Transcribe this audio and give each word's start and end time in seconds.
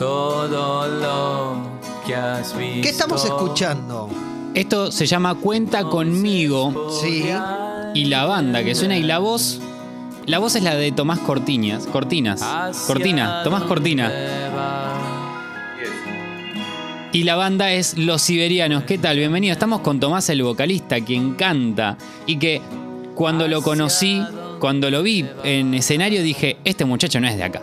todo 0.00 0.88
lo 0.88 1.62
que 2.06 2.14
has 2.14 2.56
visto. 2.56 2.80
¿Qué 2.82 2.88
estamos 2.88 3.22
escuchando? 3.22 4.08
Esto 4.54 4.90
se 4.90 5.04
llama 5.04 5.34
Cuenta 5.34 5.84
conmigo 5.84 6.90
Sí. 7.02 7.26
y 7.94 8.04
la 8.06 8.24
banda 8.24 8.64
que 8.64 8.74
suena 8.74 8.96
y 8.96 9.02
la 9.02 9.18
voz. 9.18 9.60
La 10.24 10.38
voz 10.38 10.56
es 10.56 10.62
la 10.62 10.74
de 10.74 10.90
Tomás 10.92 11.18
Cortiñas. 11.18 11.86
Cortinas. 11.86 12.40
Cortina. 12.86 13.42
Tomás 13.44 13.64
Cortina. 13.64 14.10
Y 17.12 17.24
la 17.24 17.36
banda 17.36 17.70
es 17.70 17.98
Los 17.98 18.22
Siberianos. 18.22 18.84
¿Qué 18.84 18.96
tal? 18.96 19.18
Bienvenido. 19.18 19.52
Estamos 19.52 19.80
con 19.82 20.00
Tomás 20.00 20.30
el 20.30 20.42
vocalista, 20.42 20.98
quien 21.02 21.34
canta. 21.34 21.98
Y 22.24 22.38
que 22.38 22.62
cuando 23.14 23.46
lo 23.48 23.60
conocí, 23.60 24.22
cuando 24.60 24.90
lo 24.90 25.02
vi 25.02 25.26
en 25.44 25.74
escenario, 25.74 26.22
dije, 26.22 26.56
este 26.64 26.86
muchacho 26.86 27.20
no 27.20 27.28
es 27.28 27.36
de 27.36 27.44
acá. 27.44 27.62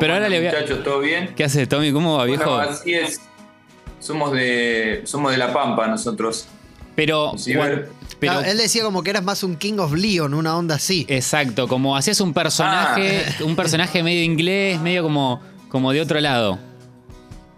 Pero 0.00 0.14
ahora 0.14 0.28
le 0.28 0.38
voy 0.38 0.48
a... 0.48 0.52
Muchachos, 0.52 0.84
¿todo 0.84 1.00
bien? 1.00 1.34
¿Qué 1.36 1.44
haces, 1.44 1.68
Tommy? 1.68 1.92
¿Cómo 1.92 2.16
va, 2.16 2.24
viejo? 2.24 2.44
Bueno, 2.44 2.70
así 2.70 2.94
es. 2.94 3.20
Somos 4.00 4.32
de, 4.32 5.02
somos 5.04 5.32
de 5.32 5.38
La 5.38 5.52
Pampa 5.52 5.86
nosotros. 5.88 6.46
Pero... 6.94 7.34
Ah, 8.28 8.42
él 8.44 8.58
decía 8.58 8.82
como 8.82 9.02
que 9.04 9.10
eras 9.10 9.22
más 9.22 9.44
un 9.44 9.56
King 9.56 9.78
of 9.78 9.92
Leon, 9.92 10.34
una 10.34 10.56
onda 10.56 10.74
así. 10.76 11.06
Exacto, 11.08 11.68
como 11.68 11.96
hacías 11.96 12.20
un 12.20 12.32
personaje, 12.34 13.24
Ah. 13.26 13.44
un 13.44 13.54
personaje 13.54 14.02
medio 14.02 14.22
inglés, 14.24 14.80
medio 14.80 15.04
como, 15.04 15.40
como 15.68 15.92
de 15.92 16.00
otro 16.00 16.18
lado. 16.20 16.58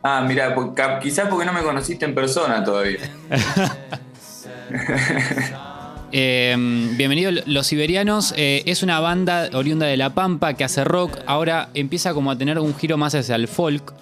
Ah, 0.03 0.23
mira, 0.27 0.55
quizás 1.03 1.29
porque 1.29 1.47
no 1.47 1.53
me 1.53 1.63
conociste 1.63 2.05
en 2.05 2.15
persona 2.15 2.63
todavía. 2.65 2.99
Eh, 6.13 6.57
bienvenido 6.97 7.31
Los 7.47 7.69
Siberianos. 7.69 8.35
eh, 8.37 8.63
es 8.67 8.83
una 8.83 8.99
banda 9.01 9.49
oriunda 9.53 9.87
de 9.87 9.97
La 9.97 10.11
Pampa 10.11 10.55
que 10.55 10.65
hace 10.65 10.85
rock. 10.85 11.19
Ahora 11.27 11.71
empieza 11.75 12.15
como 12.15 12.31
a 12.31 12.39
tener 12.39 12.59
un 12.59 12.75
giro 12.75 12.97
más 12.97 13.15
hacia 13.15 13.37
el 13.37 13.47
folk 13.47 13.95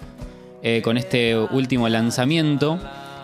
eh, 0.63 0.81
con 0.83 0.97
este 0.97 1.37
último 1.37 1.87
lanzamiento. 1.87 2.79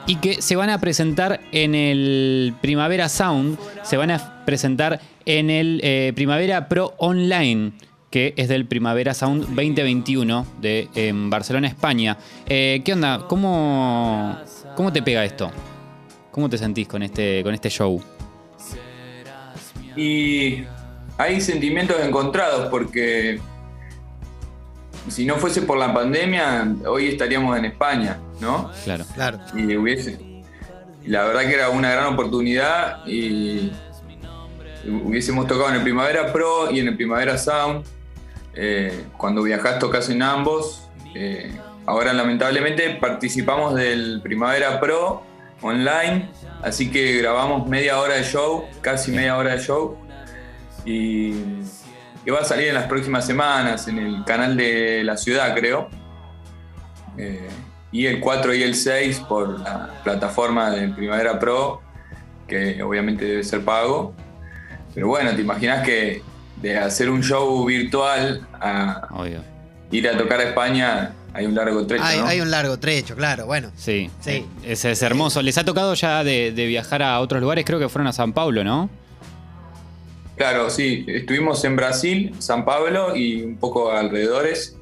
Y 0.07 0.17
que 0.17 0.39
se 0.41 0.55
van 0.55 0.69
a 0.69 0.79
presentar 0.79 1.41
en 1.51 1.73
el 1.73 2.53
Primavera 2.61 3.09
Sound. 3.09 3.57
Se 3.81 3.97
van 3.97 4.11
a 4.11 4.45
presentar 4.45 4.99
en 5.25 5.49
el 5.49 5.81
eh, 5.83 6.13
Primavera 6.15 6.69
Pro 6.69 6.93
Online. 6.97 7.71
Que 8.11 8.35
es 8.37 8.47
del 8.47 8.65
Primavera 8.67 9.13
Sound 9.15 9.47
2021 9.47 10.45
de 10.61 10.87
Barcelona, 11.27 11.67
España. 11.67 12.17
¿Qué 12.45 12.89
onda? 12.93 13.25
¿Cómo, 13.27 14.37
¿Cómo 14.77 14.93
te 14.93 15.01
pega 15.01 15.25
esto? 15.25 15.51
¿Cómo 16.31 16.49
te 16.49 16.57
sentís 16.57 16.87
con 16.87 17.03
este, 17.03 17.43
con 17.43 17.53
este 17.53 17.69
show? 17.69 18.01
Y 19.95 20.65
hay 21.17 21.41
sentimientos 21.41 21.97
encontrados 22.01 22.67
porque 22.69 23.39
si 25.07 25.25
no 25.25 25.35
fuese 25.35 25.61
por 25.61 25.77
la 25.77 25.93
pandemia, 25.93 26.73
hoy 26.87 27.07
estaríamos 27.07 27.57
en 27.57 27.65
España, 27.65 28.19
¿no? 28.39 28.71
Claro. 28.83 29.05
Claro. 29.13 29.39
Y 29.53 29.75
hubiese. 29.75 30.19
la 31.05 31.23
verdad 31.25 31.41
que 31.41 31.53
era 31.53 31.69
una 31.69 31.91
gran 31.91 32.13
oportunidad 32.13 33.05
y 33.05 33.71
hubiésemos 34.87 35.47
tocado 35.47 35.69
en 35.69 35.75
el 35.75 35.83
Primavera 35.83 36.33
Pro 36.33 36.71
y 36.71 36.79
en 36.79 36.87
el 36.87 36.95
Primavera 36.95 37.37
Sound. 37.37 37.85
Eh, 38.53 39.05
cuando 39.17 39.43
viajás 39.43 39.79
tocas 39.79 40.09
en 40.09 40.21
ambos. 40.21 40.87
Eh, 41.13 41.51
ahora 41.85 42.13
lamentablemente 42.13 42.97
participamos 42.99 43.75
del 43.75 44.21
Primavera 44.21 44.79
Pro 44.79 45.23
online, 45.61 46.29
así 46.61 46.91
que 46.91 47.17
grabamos 47.17 47.67
media 47.67 47.99
hora 47.99 48.15
de 48.15 48.23
show, 48.23 48.65
casi 48.81 49.11
media 49.11 49.37
hora 49.37 49.55
de 49.55 49.61
show. 49.61 49.97
Y 50.85 51.33
que 52.23 52.31
va 52.31 52.39
a 52.39 52.43
salir 52.43 52.69
en 52.69 52.73
las 52.73 52.85
próximas 52.85 53.25
semanas 53.25 53.87
en 53.87 53.99
el 53.99 54.23
canal 54.25 54.57
de 54.57 55.03
la 55.03 55.15
ciudad, 55.15 55.55
creo. 55.55 55.89
Eh, 57.17 57.47
y 57.91 58.07
el 58.07 58.19
4 58.19 58.53
y 58.55 58.63
el 58.63 58.75
6 58.75 59.21
por 59.21 59.59
la 59.59 60.01
plataforma 60.03 60.71
de 60.71 60.89
Primavera 60.89 61.39
Pro, 61.39 61.81
que 62.47 62.81
obviamente 62.83 63.25
debe 63.25 63.43
ser 63.43 63.63
pago. 63.63 64.13
Pero 64.93 65.07
bueno, 65.07 65.33
te 65.35 65.41
imaginas 65.41 65.85
que 65.85 66.21
de 66.57 66.77
hacer 66.77 67.09
un 67.09 67.21
show 67.21 67.65
virtual 67.65 68.47
a 68.59 69.07
Obvio. 69.11 69.41
ir 69.91 70.09
a 70.09 70.17
tocar 70.17 70.39
a 70.39 70.43
España 70.43 71.13
hay 71.35 71.45
un 71.45 71.53
largo 71.55 71.85
trecho. 71.85 72.03
Hay, 72.03 72.19
¿no? 72.19 72.25
hay 72.25 72.41
un 72.41 72.49
largo 72.49 72.79
trecho, 72.79 73.15
claro. 73.15 73.45
Bueno. 73.45 73.71
Sí, 73.75 74.09
Sí. 74.21 74.31
eh, 74.31 74.45
Es, 74.63 74.85
es 74.85 75.01
hermoso. 75.01 75.41
¿Les 75.41 75.57
ha 75.57 75.63
tocado 75.65 75.93
ya 75.93 76.23
de, 76.23 76.51
de 76.51 76.65
viajar 76.65 77.03
a 77.03 77.19
otros 77.19 77.41
lugares? 77.41 77.65
Creo 77.65 77.77
que 77.79 77.89
fueron 77.89 78.07
a 78.07 78.13
San 78.13 78.33
Pablo, 78.33 78.63
¿no? 78.63 78.89
Claro, 80.37 80.69
sí, 80.69 81.05
estuvimos 81.07 81.63
en 81.63 81.75
Brasil, 81.77 82.33
San 82.39 82.65
Pablo 82.65 83.15
y 83.15 83.41
un 83.41 83.55
poco 83.57 83.91
alrededores. 83.91 84.75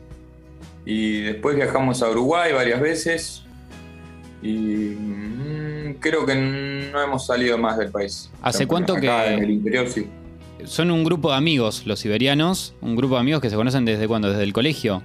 Y 0.85 1.21
después 1.21 1.55
viajamos 1.55 2.01
a 2.01 2.09
Uruguay 2.09 2.51
varias 2.53 2.81
veces. 2.81 3.43
Y 4.41 4.95
mm, 4.99 5.95
creo 5.99 6.25
que 6.25 6.35
no 6.35 7.01
hemos 7.01 7.25
salido 7.27 7.57
más 7.57 7.77
del 7.77 7.89
país. 7.91 8.29
¿Hace 8.41 8.65
cuánto 8.67 8.93
Acá 8.93 9.25
que- 9.25 9.33
En 9.35 9.43
el 9.43 9.51
interior 9.51 9.87
sí. 9.89 10.07
Son 10.65 10.91
un 10.91 11.03
grupo 11.03 11.29
de 11.31 11.37
amigos, 11.37 11.85
los 11.85 11.99
siberianos. 11.99 12.73
Un 12.81 12.95
grupo 12.95 13.15
de 13.15 13.21
amigos 13.21 13.41
que 13.41 13.49
se 13.49 13.55
conocen 13.55 13.85
desde 13.85 14.07
cuándo? 14.07 14.29
Desde 14.29 14.43
el 14.43 14.53
colegio. 14.53 15.03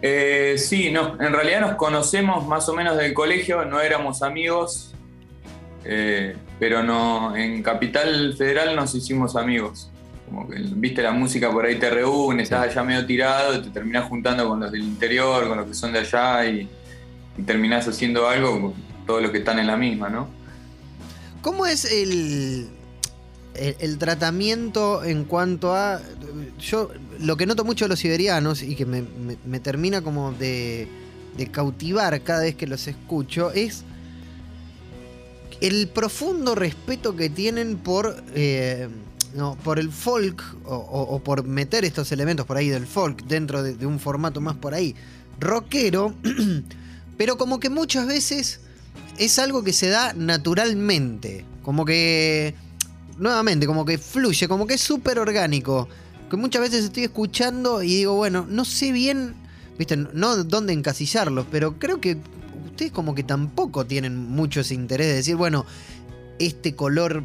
Eh, 0.00 0.54
sí, 0.58 0.90
no, 0.90 1.20
en 1.20 1.32
realidad 1.32 1.60
nos 1.60 1.74
conocemos 1.74 2.46
más 2.46 2.68
o 2.68 2.74
menos 2.74 2.96
del 2.96 3.12
colegio, 3.12 3.64
no 3.64 3.80
éramos 3.80 4.22
amigos, 4.22 4.94
eh, 5.84 6.36
pero 6.58 6.82
no, 6.82 7.36
en 7.36 7.62
Capital 7.62 8.34
Federal 8.36 8.76
nos 8.76 8.94
hicimos 8.94 9.34
amigos. 9.34 9.90
Como 10.28 10.48
que, 10.48 10.56
viste, 10.60 11.02
la 11.02 11.12
música 11.12 11.50
por 11.50 11.64
ahí 11.64 11.76
te 11.76 11.90
reúne, 11.90 12.42
estás 12.42 12.68
allá 12.68 12.82
medio 12.84 13.06
tirado, 13.06 13.56
y 13.56 13.62
te 13.62 13.70
terminás 13.70 14.08
juntando 14.08 14.46
con 14.48 14.60
los 14.60 14.70
del 14.70 14.82
interior, 14.82 15.48
con 15.48 15.58
los 15.58 15.66
que 15.66 15.74
son 15.74 15.92
de 15.92 16.00
allá 16.00 16.46
y, 16.46 16.68
y 17.36 17.42
terminás 17.42 17.88
haciendo 17.88 18.28
algo 18.28 18.60
con 18.60 18.74
todos 19.06 19.22
los 19.22 19.30
que 19.30 19.38
están 19.38 19.58
en 19.58 19.66
la 19.66 19.76
misma, 19.76 20.10
¿no? 20.10 20.28
¿Cómo 21.40 21.66
es 21.66 21.90
el, 21.90 22.68
el, 23.54 23.76
el 23.78 23.98
tratamiento 23.98 25.02
en 25.02 25.24
cuanto 25.24 25.74
a. 25.74 26.00
Yo 26.58 26.90
lo 27.18 27.36
que 27.36 27.46
noto 27.46 27.64
mucho 27.64 27.84
de 27.84 27.90
los 27.90 27.98
siberianos 27.98 28.62
y 28.62 28.74
que 28.74 28.86
me, 28.86 29.60
termina 29.60 30.02
como 30.02 30.32
de, 30.32 30.88
cautivar 31.52 32.20
cada 32.22 32.42
vez 32.42 32.56
que 32.56 32.66
los 32.66 32.88
escucho 32.88 33.52
es 33.52 33.84
el 35.60 35.88
profundo 35.88 36.54
respeto 36.54 37.16
que 37.16 37.30
tienen 37.30 37.76
por. 37.78 38.22
eh, 38.34 38.88
no, 39.34 39.56
por 39.62 39.78
el 39.78 39.92
folk 39.92 40.42
o 40.64 41.20
por 41.22 41.44
meter 41.44 41.84
estos 41.84 42.10
elementos 42.12 42.46
por 42.46 42.56
ahí 42.56 42.70
del 42.70 42.86
folk 42.86 43.24
dentro 43.24 43.62
de, 43.62 43.76
de 43.76 43.84
un 43.84 44.00
formato 44.00 44.40
más 44.40 44.56
por 44.56 44.72
ahí 44.72 44.94
rockero, 45.38 46.14
pero 47.18 47.36
como 47.36 47.60
que 47.60 47.70
muchas 47.70 48.06
veces 48.06 48.60
es 49.18 49.38
algo 49.38 49.62
que 49.62 49.72
se 49.72 49.88
da 49.88 50.12
naturalmente. 50.14 51.44
Como 51.62 51.84
que. 51.84 52.54
Nuevamente, 53.18 53.66
como 53.66 53.84
que 53.84 53.98
fluye, 53.98 54.46
como 54.46 54.66
que 54.66 54.74
es 54.74 54.80
súper 54.80 55.18
orgánico. 55.18 55.88
Que 56.30 56.36
muchas 56.36 56.62
veces 56.62 56.84
estoy 56.84 57.04
escuchando 57.04 57.82
y 57.82 57.88
digo, 57.88 58.14
bueno, 58.14 58.46
no 58.48 58.64
sé 58.64 58.92
bien, 58.92 59.34
viste, 59.78 59.96
no 59.96 60.44
dónde 60.44 60.72
encasillarlos, 60.72 61.46
pero 61.50 61.78
creo 61.78 62.00
que 62.00 62.18
ustedes 62.66 62.92
como 62.92 63.14
que 63.14 63.22
tampoco 63.22 63.86
tienen 63.86 64.16
mucho 64.16 64.60
ese 64.60 64.74
interés 64.74 65.06
de 65.08 65.14
decir, 65.14 65.36
bueno, 65.36 65.64
este 66.38 66.74
color 66.74 67.24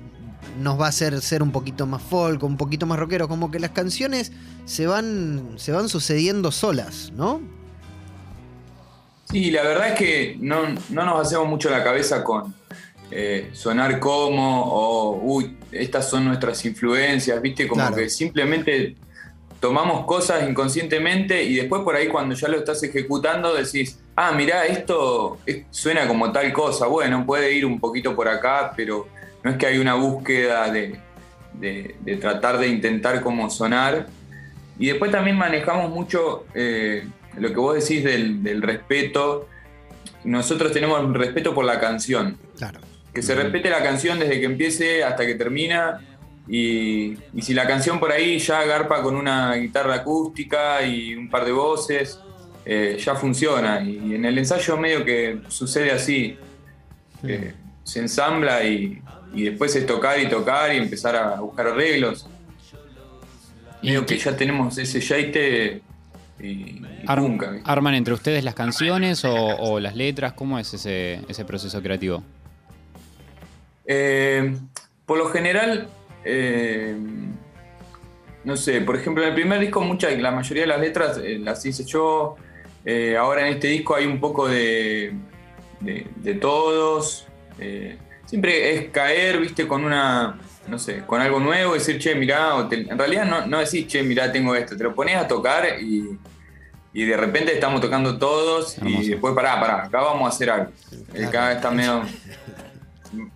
nos 0.62 0.80
va 0.80 0.86
a 0.88 0.90
hacer 0.90 1.20
ser 1.22 1.44
un 1.44 1.52
poquito 1.52 1.86
más 1.86 2.02
folk, 2.02 2.44
un 2.44 2.58
poquito 2.58 2.86
más 2.86 3.00
rockero, 3.00 3.28
como 3.28 3.52
que 3.52 3.60
las 3.60 3.72
canciones 3.72 4.32
se 4.66 4.88
van, 4.88 5.54
se 5.58 5.72
van 5.72 5.90
sucediendo 5.90 6.52
solas, 6.52 7.12
¿no? 7.16 7.42
Sí, 9.32 9.52
la 9.52 9.64
verdad 9.64 9.90
es 9.90 9.96
que 9.96 10.38
no, 10.40 10.64
no 10.90 11.06
nos 11.06 11.26
hacemos 11.26 11.48
mucho 11.48 11.70
la 11.70 11.84
cabeza 11.84 12.24
con 12.24 12.54
eh, 13.16 13.50
sonar 13.54 14.00
como 14.00 14.64
o, 14.64 15.20
uy, 15.22 15.56
estas 15.72 16.10
son 16.10 16.26
nuestras 16.26 16.64
influencias, 16.66 17.42
¿viste? 17.42 17.68
Como 17.68 17.82
Claro. 17.82 17.96
que 17.96 18.10
simplemente 18.10 18.96
tomamos 19.60 20.06
cosas 20.06 20.48
inconscientemente 20.50 21.42
y 21.44 21.56
después 21.56 21.84
por 21.84 21.96
ahí 21.96 22.08
cuando 22.08 22.36
ya 22.36 22.48
lo 22.50 22.58
estás 22.58 22.84
ejecutando 22.84 23.54
decís, 23.54 24.00
ah, 24.16 24.32
mirá, 24.34 24.66
esto 24.66 25.38
es- 25.46 25.64
suena 25.72 26.08
como 26.08 26.32
tal 26.32 26.52
cosa, 26.52 26.88
bueno, 26.88 27.26
puede 27.26 27.54
ir 27.54 27.66
un 27.66 27.80
poquito 27.80 28.16
por 28.16 28.28
acá, 28.28 28.74
pero 28.76 29.08
no 29.44 29.52
es 29.52 29.58
que 29.58 29.66
hay 29.68 29.78
una 29.78 29.94
búsqueda 29.96 30.70
de, 30.72 31.00
de- 31.54 31.96
de 32.02 32.16
tratar 32.18 32.58
de 32.58 32.68
intentar 32.68 33.22
como 33.22 33.50
sonar. 33.50 34.08
Y 34.80 34.88
después 34.88 35.12
también 35.12 35.38
manejamos 35.38 35.90
mucho 35.92 36.46
eh, 36.56 37.06
lo 37.38 37.48
que 37.50 37.56
vos 37.56 37.76
decís 37.76 38.04
del, 38.04 38.42
del 38.44 38.62
respeto. 38.62 39.48
Nosotros 40.24 40.72
tenemos 40.72 41.14
respeto 41.14 41.54
por 41.54 41.64
la 41.66 41.80
canción. 41.80 42.38
Claro. 42.58 42.80
Que 43.14 43.22
se 43.22 43.36
respete 43.36 43.70
la 43.70 43.84
canción 43.84 44.20
desde 44.20 44.40
que 44.40 44.46
empiece 44.46 45.04
hasta 45.04 45.26
que 45.26 45.36
termina. 45.36 46.02
Y, 46.48 47.18
y 47.34 47.42
si 47.42 47.54
la 47.54 47.66
canción 47.68 48.00
por 48.00 48.12
ahí 48.12 48.38
ya 48.40 48.64
garpa 48.66 49.02
con 49.02 49.16
una 49.16 49.54
guitarra 49.56 49.96
acústica 49.96 50.82
y 50.86 51.16
un 51.16 51.30
par 51.30 51.46
de 51.46 51.52
voces, 51.52 52.20
eh, 52.66 52.98
ya 53.04 53.16
funciona. 53.16 53.82
Y 53.82 54.16
en 54.16 54.26
el 54.26 54.38
ensayo 54.38 54.76
medio 54.78 55.06
que 55.06 55.40
sucede 55.48 55.92
así. 55.92 56.38
que 57.22 57.54
se 57.86 58.00
ensambla 58.00 58.64
y, 58.64 59.02
y 59.34 59.44
después 59.44 59.76
es 59.76 59.86
tocar 59.86 60.20
y 60.20 60.28
tocar 60.28 60.74
y 60.74 60.78
empezar 60.78 61.16
a 61.16 61.40
buscar 61.40 61.68
arreglos. 61.68 62.28
Y 63.82 63.88
Medio 63.88 64.06
que- 64.06 64.18
ya 64.18 64.36
tenemos 64.36 64.78
ese 64.78 65.02
jeite 65.02 65.82
y, 66.40 66.44
y 66.46 66.82
Ar- 67.08 67.20
punca, 67.20 67.52
¿viste? 67.52 67.70
¿Arman 67.70 67.96
entre 67.96 68.14
ustedes 68.14 68.44
las 68.44 68.56
canciones 68.56 69.24
o, 69.26 69.34
o 69.34 69.80
las 69.80 69.96
letras? 69.96 70.34
¿Cómo 70.34 70.58
es 70.60 70.74
ese, 70.74 71.20
ese 71.28 71.46
proceso 71.46 71.82
creativo? 71.82 72.24
Eh, 73.86 74.56
por 75.06 75.18
lo 75.18 75.28
general, 75.30 75.88
eh, 76.24 76.96
no 78.44 78.58
sé, 78.58 78.82
por 78.82 78.96
ejemplo, 78.96 79.24
en 79.24 79.30
el 79.30 79.36
primer 79.36 79.60
disco 79.60 79.82
muchas, 79.82 80.18
la 80.20 80.32
mayoría 80.32 80.64
de 80.64 80.68
las 80.68 80.80
letras 80.82 81.18
eh, 81.24 81.38
las 81.40 81.66
hice 81.66 81.84
yo. 81.86 82.36
Ahora 83.18 83.48
en 83.48 83.54
este 83.54 83.68
disco 83.68 83.96
hay 83.96 84.06
un 84.06 84.20
poco 84.20 84.48
de, 84.48 85.14
de, 85.80 86.06
de 86.18 86.34
todos. 86.36 87.28
Siempre 88.26 88.74
es 88.76 88.90
caer, 88.90 89.40
viste, 89.40 89.68
con 89.68 89.84
una, 89.86 90.38
no 90.68 90.80
sé, 90.80 91.04
con 91.06 91.22
algo 91.22 91.40
nuevo, 91.40 91.76
decir, 91.76 91.98
che, 92.00 92.16
mirá, 92.16 92.56
o 92.56 92.68
te- 92.68 92.82
en 92.90 92.98
realidad 92.98 93.26
no, 93.26 93.46
no 93.46 93.60
decís, 93.60 93.86
che, 93.88 94.02
mirá, 94.04 94.32
tengo 94.32 94.56
esto, 94.56 94.76
te 94.76 94.84
lo 94.84 94.94
pones 94.96 95.16
a 95.18 95.28
tocar 95.28 95.80
y, 95.80 96.18
y 96.94 97.06
de 97.06 97.16
repente 97.16 97.54
estamos 97.54 97.80
tocando 97.80 98.18
todos 98.18 98.78
Hermoso. 98.80 99.02
y 99.04 99.10
después, 99.12 99.34
pará, 99.36 99.60
pará, 99.62 99.84
acá 99.86 100.02
vamos 100.02 100.26
a 100.26 100.30
hacer 100.36 100.50
algo. 100.50 100.72
Eh, 101.14 101.26
Acá 101.26 101.52
está 101.54 101.70
medio 101.72 102.02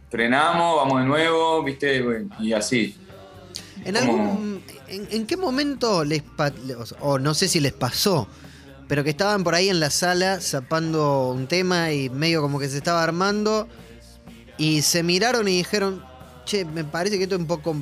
frenamos, 0.10 0.76
vamos 0.78 1.00
de 1.02 1.06
nuevo, 1.08 1.64
viste, 1.64 2.04
y 2.40 2.54
así. 2.54 2.96
¿En, 3.86 3.96
Como- 3.96 4.12
algún, 4.12 4.64
en, 4.88 5.08
en 5.12 5.28
qué 5.28 5.38
momento 5.38 6.04
les 6.04 6.24
o 7.02 7.20
no 7.20 7.34
sé 7.34 7.48
si 7.48 7.60
les 7.60 7.74
pasó, 7.74 8.28
pero 8.88 9.04
que 9.04 9.10
estaban 9.12 9.44
por 9.44 9.54
ahí 9.56 9.70
en 9.70 9.80
la 9.80 9.90
sala 9.90 10.40
zapando 10.42 11.30
un 11.30 11.48
tema 11.48 11.92
y 11.92 12.10
medio 12.10 12.42
como 12.42 12.60
que 12.60 12.70
se 12.70 12.78
estaba 12.78 13.04
armando 13.04 13.68
y 14.58 14.82
se 14.82 15.04
miraron 15.04 15.48
y 15.48 15.58
dijeron, 15.58 16.04
che, 16.46 16.66
me 16.66 16.84
parece 16.84 17.18
que 17.18 17.24
esto 17.26 17.36
un 17.38 17.46
poco 17.48 17.76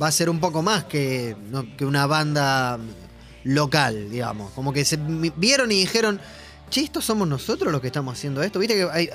va 0.00 0.08
a 0.08 0.12
ser 0.12 0.30
un 0.30 0.38
poco 0.40 0.62
más 0.62 0.84
que, 0.84 1.36
¿no? 1.50 1.64
que 1.76 1.84
una 1.84 2.06
banda 2.06 2.78
local, 3.44 4.10
digamos. 4.10 4.52
Como 4.52 4.72
que 4.72 4.84
se 4.84 4.98
vieron 5.36 5.72
y 5.72 5.76
dijeron, 5.80 6.20
che, 6.70 6.82
estos 6.82 7.04
somos 7.04 7.28
nosotros 7.28 7.70
los 7.72 7.80
que 7.80 7.88
estamos 7.88 8.16
haciendo 8.16 8.42
esto. 8.42 8.58
Viste 8.58 8.74
que 8.74 9.10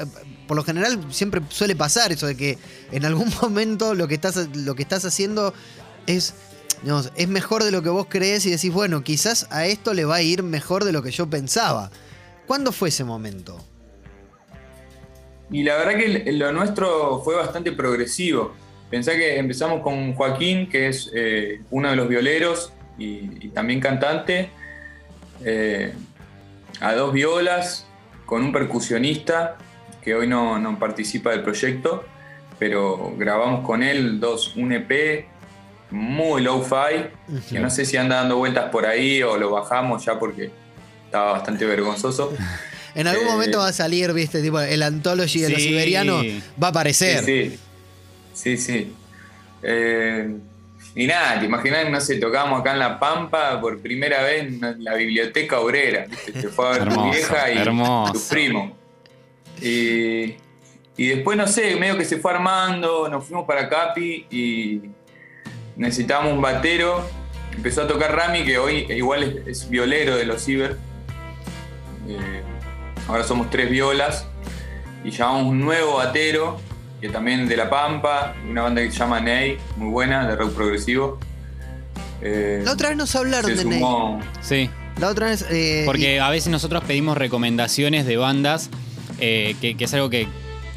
por 0.48 0.56
lo 0.56 0.64
general 0.64 1.00
siempre 1.12 1.42
suele 1.50 1.76
pasar 1.76 2.12
eso 2.12 2.28
de 2.28 2.36
que 2.36 2.58
en 2.92 3.06
algún 3.06 3.32
momento 3.42 3.96
lo 3.96 4.08
que 4.08 4.16
estás, 4.16 4.50
lo 4.56 4.76
que 4.76 4.84
estás 4.84 5.06
haciendo 5.06 5.54
es, 6.06 6.34
digamos, 6.84 7.12
es 7.16 7.28
mejor 7.28 7.64
de 7.64 7.72
lo 7.72 7.82
que 7.82 7.90
vos 7.90 8.08
crees 8.10 8.46
y 8.46 8.52
decís, 8.52 8.72
bueno, 8.72 9.04
quizás 9.04 9.48
a 9.50 9.66
esto 9.66 9.94
le 9.94 10.06
va 10.06 10.16
a 10.16 10.22
ir 10.22 10.44
mejor 10.44 10.84
de 10.84 10.92
lo 10.92 11.02
que 11.02 11.12
yo 11.12 11.30
pensaba. 11.30 11.90
¿Cuándo 12.46 12.72
fue 12.72 12.90
ese 12.90 13.04
momento? 13.04 13.58
Y 15.50 15.64
la 15.64 15.78
verdad 15.78 15.98
que 15.98 16.32
lo 16.34 16.52
nuestro 16.52 17.22
fue 17.24 17.36
bastante 17.36 17.72
progresivo. 17.72 18.54
Pensá 18.90 19.14
que 19.14 19.38
empezamos 19.38 19.82
con 19.82 20.14
Joaquín, 20.14 20.70
que 20.70 20.90
es 20.90 21.10
eh, 21.14 21.62
uno 21.72 21.90
de 21.90 21.96
los 21.96 22.08
violeros 22.08 22.72
y, 22.98 23.46
y 23.46 23.50
también 23.50 23.80
cantante, 23.80 24.50
eh, 25.44 25.94
a 26.82 26.94
dos 26.94 27.14
violas, 27.14 27.86
con 28.26 28.44
un 28.44 28.52
percusionista 28.52 29.58
que 30.04 30.16
hoy 30.16 30.28
no, 30.28 30.60
no 30.60 30.78
participa 30.80 31.32
del 31.32 31.42
proyecto, 31.44 32.04
pero 32.60 33.14
grabamos 33.18 33.66
con 33.66 33.84
él 33.84 34.20
dos, 34.20 34.56
un 34.56 34.72
EP 34.72 35.26
muy 35.92 36.42
low-fi, 36.42 37.08
que 37.50 37.60
no 37.60 37.70
sé 37.70 37.86
si 37.86 37.98
anda 37.98 38.18
dando 38.18 38.38
vueltas 38.38 38.70
por 38.72 38.86
ahí 38.86 39.22
o 39.24 39.38
lo 39.38 39.52
bajamos 39.52 40.04
ya 40.06 40.18
porque 40.20 40.52
estaba 41.06 41.34
bastante 41.34 41.66
vergonzoso. 41.66 42.34
En 42.96 43.08
algún 43.08 43.28
Eh, 43.28 43.30
momento 43.30 43.58
va 43.60 43.68
a 43.68 43.74
salir, 43.74 44.14
viste, 44.14 44.42
tipo, 44.42 44.58
el 44.62 44.82
anthology 44.82 45.42
de 45.42 45.50
los 45.50 45.62
Sí. 45.62 45.68
siberianos 45.68 46.26
va 46.64 46.68
a 46.68 46.70
aparecer. 46.70 47.26
Sí, 47.26 47.50
sí. 47.52 47.60
Sí, 48.34 48.58
sí. 48.58 48.94
Eh, 49.62 50.34
y 50.96 51.08
nada, 51.08 51.40
te 51.40 51.46
imaginas, 51.46 51.90
no 51.90 52.00
sé, 52.00 52.16
tocábamos 52.18 52.62
acá 52.62 52.72
en 52.72 52.80
La 52.80 53.00
Pampa 53.00 53.60
por 53.60 53.82
primera 53.82 54.24
vez 54.24 54.44
en 54.44 54.84
la 54.84 54.94
biblioteca 54.96 55.60
obrera. 55.60 56.06
Te 56.26 56.48
fue 56.48 56.68
a 56.68 56.72
ver 56.72 56.88
tu 56.88 57.12
vieja 57.12 57.52
y 57.52 57.58
hermoso. 57.58 58.14
tu 58.14 58.28
primo. 58.30 58.78
Y, 59.62 60.36
y 60.98 61.08
después, 61.08 61.38
no 61.38 61.48
sé, 61.48 61.76
medio 61.76 61.98
que 61.98 62.06
se 62.06 62.18
fue 62.18 62.32
armando, 62.32 63.10
nos 63.10 63.26
fuimos 63.26 63.46
para 63.46 63.68
Capi 63.68 64.26
y 64.30 64.82
necesitábamos 65.76 66.34
un 66.34 66.42
batero. 66.42 67.06
Empezó 67.54 67.84
a 67.84 67.88
tocar 67.88 68.16
Rami, 68.16 68.46
que 68.46 68.58
hoy 68.58 68.86
igual 68.90 69.24
es, 69.24 69.48
es 69.48 69.70
violero 69.70 70.16
de 70.16 70.26
los 70.26 70.44
Ciber. 70.44 70.78
Eh, 72.08 72.42
ahora 73.08 73.24
somos 73.24 73.50
tres 73.50 73.70
violas 73.70 74.28
y 75.04 75.12
llamamos 75.12 75.48
un 75.48 75.60
nuevo 75.60 75.96
batero, 75.98 76.60
que 77.06 77.12
también 77.14 77.48
de 77.48 77.56
La 77.56 77.70
Pampa, 77.70 78.34
una 78.50 78.64
banda 78.64 78.82
que 78.82 78.92
se 78.92 78.98
llama 78.98 79.20
Ney, 79.20 79.58
muy 79.78 79.90
buena, 79.90 80.28
de 80.28 80.36
rock 80.36 80.54
progresivo. 80.54 81.20
Eh, 82.22 82.62
La 82.66 82.72
otra 82.72 82.90
vez 82.90 82.98
nos 82.98 83.16
hablaron 83.16 83.52
se 83.52 83.58
de 83.58 83.66
Ney. 83.66 83.80
sumó- 83.80 84.20
Sí, 84.42 84.70
La 85.00 85.10
otra 85.10 85.28
vez. 85.28 85.46
eh, 85.52 85.84
porque 85.86 86.20
a 86.20 86.30
veces 86.30 86.50
nosotros 86.52 86.84
pedimos 86.86 87.18
recomendaciones 87.18 88.06
de 88.08 88.18
bandas, 88.18 88.70
eh, 89.20 89.56
que, 89.62 89.78
que 89.78 89.84
es 89.86 89.94
algo 89.94 90.10
que 90.10 90.28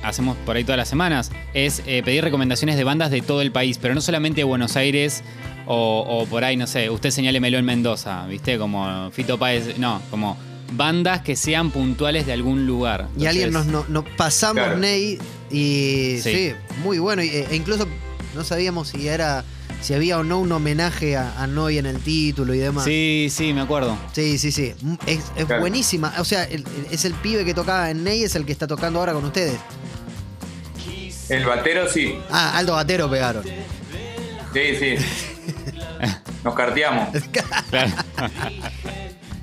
hacemos 0.03 0.37
por 0.45 0.57
ahí 0.57 0.65
todas 0.65 0.77
las 0.79 0.89
semanas, 0.89 1.31
es 1.55 1.83
eh, 1.87 2.03
pedir 2.05 2.23
recomendaciones 2.25 2.77
de 2.77 2.85
bandas 2.85 3.11
de 3.11 3.23
todo 3.23 3.41
el 3.41 3.51
país, 3.51 3.79
pero 3.79 3.95
no 3.95 4.01
solamente 4.01 4.43
de 4.43 4.45
Buenos 4.45 4.77
Aires 4.77 5.25
o, 5.67 6.05
o 6.07 6.27
por 6.27 6.45
ahí, 6.45 6.57
no 6.57 6.67
sé, 6.67 6.91
usted 6.91 7.11
señálemelo 7.11 7.57
en 7.59 7.65
Mendoza, 7.65 8.27
¿viste? 8.27 8.59
Como 8.59 9.11
Fito 9.13 9.39
Páez, 9.39 9.79
no, 9.79 10.01
como 10.11 10.37
bandas 10.73 11.23
que 11.23 11.35
sean 11.37 11.71
puntuales 11.71 12.27
de 12.27 12.33
algún 12.33 12.67
lugar. 12.67 13.09
y 13.19 13.27
alguien 13.27 13.53
nos, 13.53 13.67
Entonces, 13.67 13.91
no- 13.91 14.03
nos 14.03 14.13
pasamos 14.17 14.63
Claro. 14.65 14.79
Ney 14.79 15.19
y 15.51 16.19
sí, 16.23 16.33
Sí. 16.33 16.53
muy 16.83 16.99
bueno. 16.99 17.23
y, 17.23 17.29
eh, 17.29 17.47
e 17.51 17.57
incluso 17.57 17.87
no 18.35 18.45
sabíamos 18.45 18.89
si 18.89 19.09
era 19.09 19.45
si 19.81 19.95
había 19.95 20.19
o 20.19 20.25
no 20.25 20.41
un 20.41 20.51
homenaje 20.51 21.17
a, 21.17 21.41
a 21.41 21.47
Noy 21.47 21.79
en 21.79 21.87
el 21.87 22.01
título 22.01 22.53
y 22.53 22.59
demás. 22.59 22.85
Sí, 22.85 23.29
sí, 23.31 23.53
me 23.53 23.61
acuerdo. 23.61 23.97
Sí, 24.13 24.37
sí, 24.37 24.51
sí. 24.51 24.75
Mm, 24.83 24.95
Es, 25.07 25.21
es 25.37 25.45
Claro. 25.47 25.61
buenísima. 25.61 26.13
O 26.19 26.25
sea, 26.25 26.43
el- 26.45 26.65
el- 26.65 26.87
es 26.93 27.05
el 27.05 27.15
pibe 27.15 27.45
que 27.45 27.55
tocaba 27.55 27.89
en 27.91 28.03
Ney, 28.03 28.25
es 28.25 28.35
el 28.35 28.45
que 28.45 28.51
está 28.53 28.67
tocando 28.67 28.99
ahora 28.99 29.13
con 29.13 29.25
ustedes. 29.25 29.57
El 31.29 31.45
batero 31.47 31.89
sí, 31.89 32.17
Ah, 32.31 32.57
Aldo 32.59 32.73
Batero 32.73 33.09
pegaron. 33.09 33.45
sí, 33.45 34.61
sí. 34.81 34.95
Nos 36.45 36.55
carteamos. 36.55 37.09
Claro. 37.71 37.93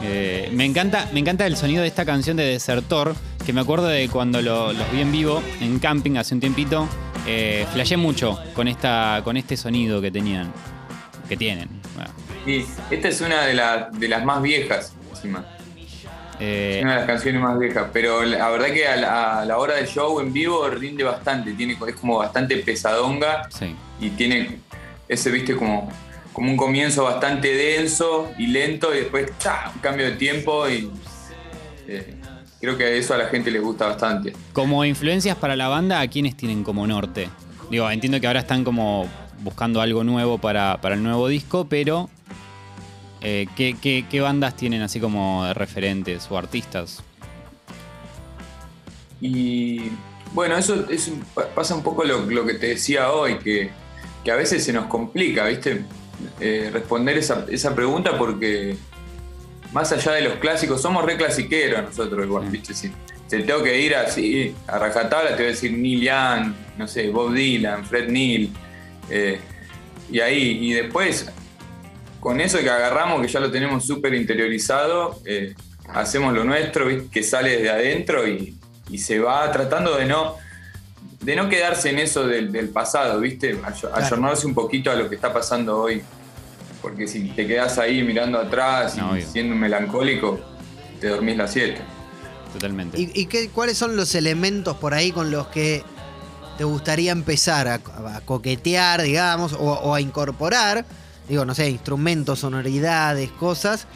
Eh, 0.02 0.48
me, 0.52 0.64
encanta, 0.64 1.08
me 1.12 1.20
encanta 1.20 1.46
el 1.46 1.56
sonido 1.56 1.82
de 1.82 1.88
esta 1.88 2.04
canción 2.04 2.36
de 2.36 2.44
Desertor, 2.44 3.14
que 3.44 3.52
me 3.52 3.60
acuerdo 3.60 3.86
de 3.86 4.08
cuando 4.08 4.40
lo- 4.40 4.72
los 4.72 4.90
vi 4.92 5.00
en 5.02 5.12
vivo 5.12 5.42
en 5.60 5.78
camping 5.78 6.16
hace 6.16 6.34
un 6.34 6.40
tiempito. 6.40 6.88
Eh, 7.26 7.66
flashé 7.72 7.96
mucho 7.96 8.38
con, 8.54 8.66
esta, 8.66 9.20
con 9.24 9.36
este 9.36 9.56
sonido 9.56 10.00
que 10.00 10.10
tenían, 10.10 10.50
que 11.28 11.36
tienen. 11.36 11.68
Bueno, 11.94 12.10
Y 12.46 12.64
esta 12.94 13.08
es 13.08 13.20
una 13.20 13.42
de, 13.44 13.54
la- 13.54 13.90
de 13.92 14.08
las 14.08 14.24
más 14.24 14.40
viejas, 14.40 14.94
encima. 15.10 15.44
eh, 16.38 16.80
Una 16.82 16.92
de 16.92 16.98
las 17.00 17.06
canciones 17.06 17.42
más 17.42 17.58
viejas. 17.58 17.88
Pero 17.92 18.22
la 18.24 18.48
verdad 18.48 18.68
que 18.68 18.88
a 18.88 18.96
la, 18.96 19.40
a 19.40 19.44
la 19.44 19.58
hora 19.58 19.74
del 19.74 19.86
show 19.86 20.18
en 20.20 20.32
vivo 20.32 20.66
rinde 20.70 21.04
bastante. 21.04 21.52
Tiene, 21.52 21.76
es 21.86 21.94
como 21.96 22.16
bastante 22.16 22.56
pesadonga. 22.56 23.48
sí. 23.50 23.74
y 24.00 24.08
tiene 24.10 24.60
ese, 25.06 25.30
viste, 25.30 25.54
como, 25.56 25.92
como 26.32 26.50
un 26.50 26.56
comienzo 26.56 27.04
bastante 27.04 27.54
denso 27.54 28.30
y 28.38 28.46
lento 28.48 28.94
y 28.94 28.98
después 28.98 29.30
¡cha! 29.38 29.72
un 29.74 29.80
cambio 29.80 30.06
de 30.06 30.12
tiempo 30.12 30.68
y 30.68 30.90
eh, 31.88 32.14
creo 32.60 32.76
que 32.76 32.98
eso 32.98 33.14
a 33.14 33.18
la 33.18 33.26
gente 33.26 33.50
les 33.50 33.62
gusta 33.62 33.86
bastante. 33.86 34.32
Como 34.52 34.84
influencias 34.84 35.36
para 35.36 35.56
la 35.56 35.68
banda, 35.68 36.00
¿a 36.00 36.08
quiénes 36.08 36.36
tienen 36.36 36.62
como 36.62 36.86
norte? 36.86 37.28
Digo, 37.70 37.90
entiendo 37.90 38.20
que 38.20 38.26
ahora 38.26 38.40
están 38.40 38.64
como 38.64 39.08
buscando 39.42 39.80
algo 39.80 40.04
nuevo 40.04 40.38
para, 40.38 40.80
para 40.80 40.94
el 40.94 41.02
nuevo 41.02 41.28
disco, 41.28 41.66
pero 41.68 42.10
eh, 43.22 43.46
¿qué, 43.56 43.76
qué, 43.80 44.04
qué 44.08 44.20
bandas 44.20 44.56
tienen 44.56 44.82
así 44.82 45.00
como 45.00 45.44
de 45.44 45.54
referentes 45.54 46.26
o 46.30 46.38
artistas? 46.38 47.02
Y 49.20 49.90
bueno, 50.32 50.56
eso 50.56 50.86
pasa 51.54 51.74
un 51.74 51.82
poco 51.82 52.04
lo, 52.04 52.24
lo 52.26 52.46
que 52.46 52.54
te 52.54 52.68
decía 52.68 53.12
hoy, 53.12 53.38
que, 53.38 53.70
que 54.24 54.30
a 54.30 54.36
veces 54.36 54.64
se 54.64 54.72
nos 54.72 54.86
complica, 54.86 55.46
¿viste? 55.46 55.84
Eh, 56.40 56.70
responder 56.72 57.18
esa, 57.18 57.46
esa 57.50 57.74
pregunta 57.74 58.16
porque 58.18 58.76
más 59.72 59.92
allá 59.92 60.12
de 60.12 60.22
los 60.22 60.34
clásicos, 60.34 60.82
somos 60.82 61.04
re 61.04 61.16
clasiqueros 61.16 61.82
nosotros 61.82 62.24
igual, 62.24 62.48
¿viste? 62.48 62.74
Si 62.74 62.90
te 63.28 63.40
tengo 63.42 63.62
que 63.62 63.80
ir 63.80 63.94
así 63.94 64.54
a 64.66 64.78
rajatabla, 64.78 65.30
te 65.30 65.36
voy 65.36 65.44
a 65.44 65.48
decir 65.50 65.72
Neil 65.72 66.00
Young, 66.00 66.54
no 66.76 66.88
sé, 66.88 67.08
Bob 67.10 67.32
Dylan, 67.32 67.84
Fred 67.84 68.08
Neil, 68.08 68.52
eh, 69.08 69.40
y 70.10 70.20
ahí, 70.20 70.58
y 70.60 70.72
después, 70.72 71.30
con 72.18 72.40
eso 72.40 72.58
que 72.58 72.68
agarramos, 72.68 73.22
que 73.22 73.28
ya 73.28 73.38
lo 73.38 73.50
tenemos 73.50 73.86
súper 73.86 74.14
interiorizado, 74.14 75.20
eh, 75.24 75.54
hacemos 75.94 76.34
lo 76.34 76.42
nuestro, 76.42 76.86
¿viste? 76.86 77.08
que 77.10 77.22
sale 77.22 77.56
desde 77.56 77.70
adentro 77.70 78.26
y, 78.26 78.56
y 78.90 78.98
se 78.98 79.20
va 79.20 79.50
tratando 79.52 79.96
de 79.96 80.06
no, 80.06 80.34
de 81.20 81.36
no 81.36 81.48
quedarse 81.48 81.90
en 81.90 81.98
eso 81.98 82.26
del, 82.26 82.50
del 82.50 82.68
pasado, 82.70 83.20
¿viste? 83.20 83.60
Ayo- 83.62 83.90
Ayornarse 83.94 84.46
un 84.46 84.54
poquito 84.54 84.90
a 84.90 84.94
lo 84.94 85.08
que 85.08 85.14
está 85.16 85.32
pasando 85.32 85.78
hoy. 85.80 86.02
Porque 86.80 87.06
si 87.06 87.28
te 87.30 87.46
quedas 87.46 87.76
ahí 87.78 88.02
mirando 88.02 88.38
atrás 88.38 88.96
No, 88.96 89.08
y 89.14 89.20
obvio. 89.20 89.28
siendo 89.30 89.54
melancólico, 89.54 90.40
te 90.98 91.08
dormís 91.08 91.36
la 91.36 91.46
siesta. 91.46 91.82
Totalmente. 92.54 92.98
¿Y, 92.98 93.10
y 93.14 93.26
qué, 93.26 93.50
cuáles 93.50 93.76
son 93.76 93.96
los 93.96 94.14
elementos 94.14 94.76
por 94.78 94.94
ahí 94.94 95.12
con 95.12 95.30
los 95.30 95.48
que 95.48 95.82
te 96.56 96.64
gustaría 96.64 97.12
empezar 97.12 97.68
a, 97.68 97.74
a 97.74 98.20
coquetear, 98.22 99.02
digamos, 99.02 99.52
o, 99.52 99.58
o 99.58 99.94
a 99.94 100.00
incorporar 100.00 100.84
digo, 101.28 101.44
no 101.44 101.54
sé, 101.54 101.70
instrumentos, 101.70 102.40
sonoridades, 102.40 103.30
cosas, 103.30 103.86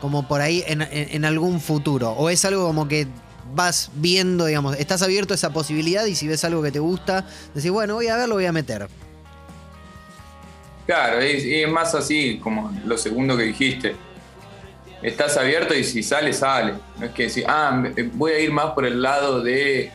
como 0.00 0.28
por 0.28 0.42
ahí 0.42 0.62
en, 0.66 0.82
en- 0.82 0.90
en 0.92 1.24
algún 1.24 1.58
futuro? 1.60 2.10
¿O 2.10 2.28
es 2.28 2.44
algo 2.44 2.66
como 2.66 2.86
que 2.86 3.06
vas 3.54 3.90
viendo, 3.94 4.46
digamos, 4.46 4.76
estás 4.78 5.02
abierto 5.02 5.34
a 5.34 5.36
esa 5.36 5.50
posibilidad 5.52 6.04
y 6.06 6.14
si 6.14 6.26
ves 6.28 6.44
algo 6.44 6.62
que 6.62 6.70
te 6.72 6.78
gusta, 6.78 7.26
decís, 7.54 7.70
bueno, 7.70 7.94
voy 7.94 8.08
a 8.08 8.16
ver, 8.16 8.28
lo 8.28 8.34
voy 8.36 8.46
a 8.46 8.52
meter? 8.52 8.88
Claro, 10.86 11.20
es, 11.20 11.42
es 11.44 11.68
más 11.68 11.94
así 11.94 12.38
como 12.42 12.72
lo 12.84 12.96
segundo 12.96 13.36
que 13.36 13.44
dijiste. 13.44 13.96
Estás 15.02 15.36
abierto 15.36 15.74
y 15.74 15.84
si 15.84 16.02
sale, 16.02 16.32
sale. 16.32 16.74
No 16.98 17.06
es 17.06 17.12
que 17.12 17.24
decir, 17.24 17.44
ah, 17.48 17.70
me- 17.72 18.02
voy 18.04 18.32
a 18.32 18.38
ir 18.40 18.50
más 18.52 18.66
por 18.72 18.86
el 18.86 19.02
lado 19.02 19.42
de 19.42 19.90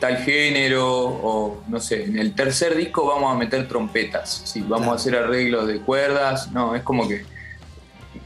tal 0.00 0.16
género 0.18 0.84
o 0.92 1.62
no 1.68 1.78
sé, 1.78 2.04
en 2.04 2.18
el 2.18 2.34
tercer 2.34 2.76
disco 2.76 3.06
vamos 3.06 3.32
a 3.32 3.38
meter 3.38 3.68
trompetas, 3.68 4.42
sí, 4.44 4.60
vamos 4.60 4.78
Claro. 4.78 4.92
a 4.92 4.94
hacer 4.96 5.14
arreglos 5.16 5.68
de 5.68 5.78
cuerdas, 5.78 6.50
no, 6.50 6.74
es 6.74 6.82
como 6.82 7.06
que... 7.08 7.24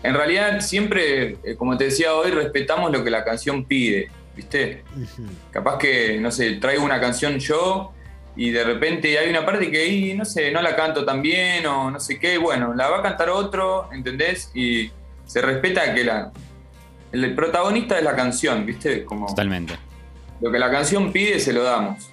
En 0.03 0.15
realidad 0.15 0.61
siempre, 0.63 1.37
eh, 1.45 1.57
como 1.59 1.77
te 1.77 1.85
decía 1.85 2.15
hoy, 2.15 2.31
respetamos 2.31 2.91
lo 2.91 3.05
que 3.05 3.11
la 3.11 3.23
canción 3.25 3.67
pide, 3.67 4.11
¿viste? 4.41 4.85
Capaz 5.51 5.77
que, 5.79 6.19
no 6.19 6.31
sé, 6.31 6.53
traigo 6.53 6.83
una 6.83 6.99
canción 6.99 7.39
yo 7.39 7.93
y 8.37 8.51
de 8.51 8.65
repente 8.65 9.19
hay 9.19 9.29
una 9.29 9.45
parte 9.45 9.71
que 9.71 9.83
ahí, 9.83 10.15
no 10.15 10.25
sé, 10.25 10.51
no 10.51 10.63
la 10.63 10.75
canto 10.75 11.05
tan 11.05 11.21
bien 11.21 11.67
o 11.67 11.91
no 11.91 12.01
sé 12.01 12.19
qué, 12.19 12.39
bueno, 12.39 12.73
la 12.75 12.89
va 12.89 13.01
a 13.01 13.03
cantar 13.03 13.29
otro, 13.29 13.91
¿entendés? 13.93 14.51
Y 14.55 14.91
se 15.27 15.43
respeta 15.43 15.95
que 15.95 16.05
la, 16.05 16.33
el 17.13 17.35
protagonista 17.35 17.99
es 17.99 18.05
la 18.05 18.17
canción, 18.17 18.65
¿viste? 18.65 19.05
Como 19.05 19.27
Totalmente. 19.27 19.75
lo 20.41 20.51
que 20.51 20.59
la 20.59 20.71
canción 20.71 21.13
pide 21.13 21.39
se 21.39 21.53
lo 21.53 21.63
damos. 21.63 22.09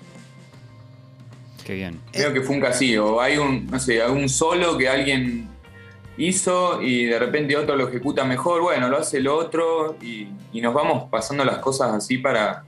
Qué 1.65 1.75
bien. 1.75 2.01
Creo 2.12 2.34
que 2.34 2.41
fue 2.41 2.57
un 2.57 2.65
así, 2.65 2.98
o 2.98 3.22
hay 3.22 3.38
un, 3.38 3.67
no 3.67 3.79
sé, 3.79 4.01
hay 4.01 4.12
un 4.12 4.27
solo 4.27 4.77
que 4.77 4.89
alguien 4.89 5.48
hizo 6.17 6.81
y 6.81 7.05
de 7.05 7.19
repente 7.19 7.55
otro 7.55 7.75
lo 7.75 7.88
ejecuta 7.88 8.25
mejor, 8.25 8.62
bueno, 8.62 8.89
lo 8.89 8.97
hace 8.97 9.17
el 9.17 9.27
otro 9.27 9.95
y, 10.01 10.27
y 10.51 10.62
nos 10.62 10.74
vamos 10.74 11.09
pasando 11.09 11.45
las 11.45 11.59
cosas 11.59 11.93
así 11.93 12.17
para, 12.17 12.63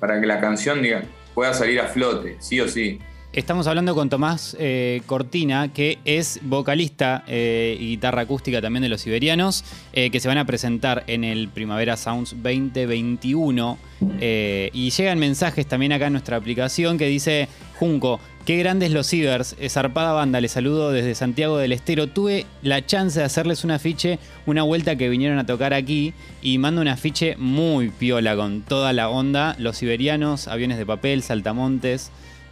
para 0.00 0.20
que 0.20 0.26
la 0.26 0.40
canción 0.40 0.82
diga, 0.82 1.02
pueda 1.34 1.52
salir 1.54 1.80
a 1.80 1.86
flote, 1.86 2.36
sí 2.40 2.60
o 2.60 2.68
sí. 2.68 2.98
Estamos 3.30 3.66
hablando 3.66 3.94
con 3.94 4.08
Tomás 4.08 4.56
eh, 4.58 5.02
Cortina, 5.04 5.70
que 5.72 5.98
es 6.06 6.40
vocalista 6.42 7.24
eh, 7.28 7.76
y 7.78 7.88
guitarra 7.90 8.22
acústica 8.22 8.62
también 8.62 8.82
de 8.82 8.88
los 8.88 9.02
Siberianos, 9.02 9.64
eh, 9.92 10.10
que 10.10 10.18
se 10.18 10.28
van 10.28 10.38
a 10.38 10.46
presentar 10.46 11.04
en 11.06 11.24
el 11.24 11.48
Primavera 11.48 11.98
Sounds 11.98 12.30
2021. 12.42 13.78
eh, 14.18 14.70
y 14.72 14.90
llegan 14.90 15.18
mensajes 15.18 15.66
también 15.66 15.92
acá 15.92 16.06
en 16.06 16.14
nuestra 16.14 16.38
aplicación 16.38 16.96
que 16.96 17.06
dice, 17.06 17.48
Junco, 17.78 18.18
qué 18.44 18.56
grandes 18.56 18.90
los 18.90 19.06
Cibers, 19.08 19.54
zarpada 19.68 20.12
banda, 20.12 20.40
les 20.40 20.50
saludo 20.50 20.90
desde 20.90 21.14
Santiago 21.14 21.58
del 21.58 21.70
Estero. 21.70 22.08
Tuve 22.08 22.44
la 22.62 22.84
chance 22.84 23.20
de 23.20 23.24
hacerles 23.24 23.62
un 23.62 23.70
afiche, 23.70 24.18
una 24.46 24.64
vuelta 24.64 24.96
que 24.96 25.08
vinieron 25.08 25.38
a 25.38 25.46
tocar 25.46 25.72
aquí, 25.72 26.12
y 26.42 26.58
mando 26.58 26.80
un 26.80 26.88
afiche 26.88 27.36
muy 27.36 27.90
piola 27.90 28.34
con 28.34 28.62
toda 28.62 28.92
la 28.92 29.08
onda, 29.08 29.54
los 29.60 29.76
Siberianos, 29.76 30.48
aviones 30.48 30.76
de 30.76 30.86
papel, 30.86 31.22
saltamontes. 31.22 32.10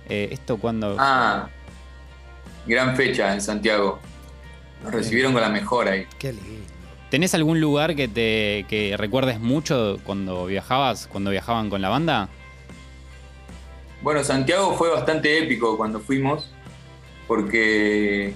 Eh, 0.09 0.29
¿Esto 0.31 0.59
cuando 0.59 0.95
Ah, 0.97 1.49
gran 2.65 2.95
fecha 2.95 3.35
en 3.35 3.41
Santiago. 3.41 3.99
Nos 4.85 4.95
recibieron 4.95 5.33
con 5.33 5.43
la 5.43 5.49
mejor 5.49 5.89
ahí. 5.89 6.07
Qué 6.21 6.33
lindo. 6.33 6.77
¿Tenés 7.11 7.35
algún 7.35 7.61
lugar 7.61 7.97
que 7.97 8.07
te 8.07 8.65
que 8.69 8.95
recuerdes 8.97 9.41
mucho 9.41 9.99
cuando 10.05 10.47
viajabas, 10.47 11.09
cuando 11.09 11.31
viajaban 11.31 11.69
con 11.69 11.83
la 11.83 11.89
banda? 11.89 12.29
Bueno, 14.03 14.23
Santiago 14.23 14.75
fue 14.75 14.91
bastante 14.91 15.39
épico 15.39 15.77
cuando 15.77 16.01
fuimos, 16.01 16.51
porque, 17.27 18.35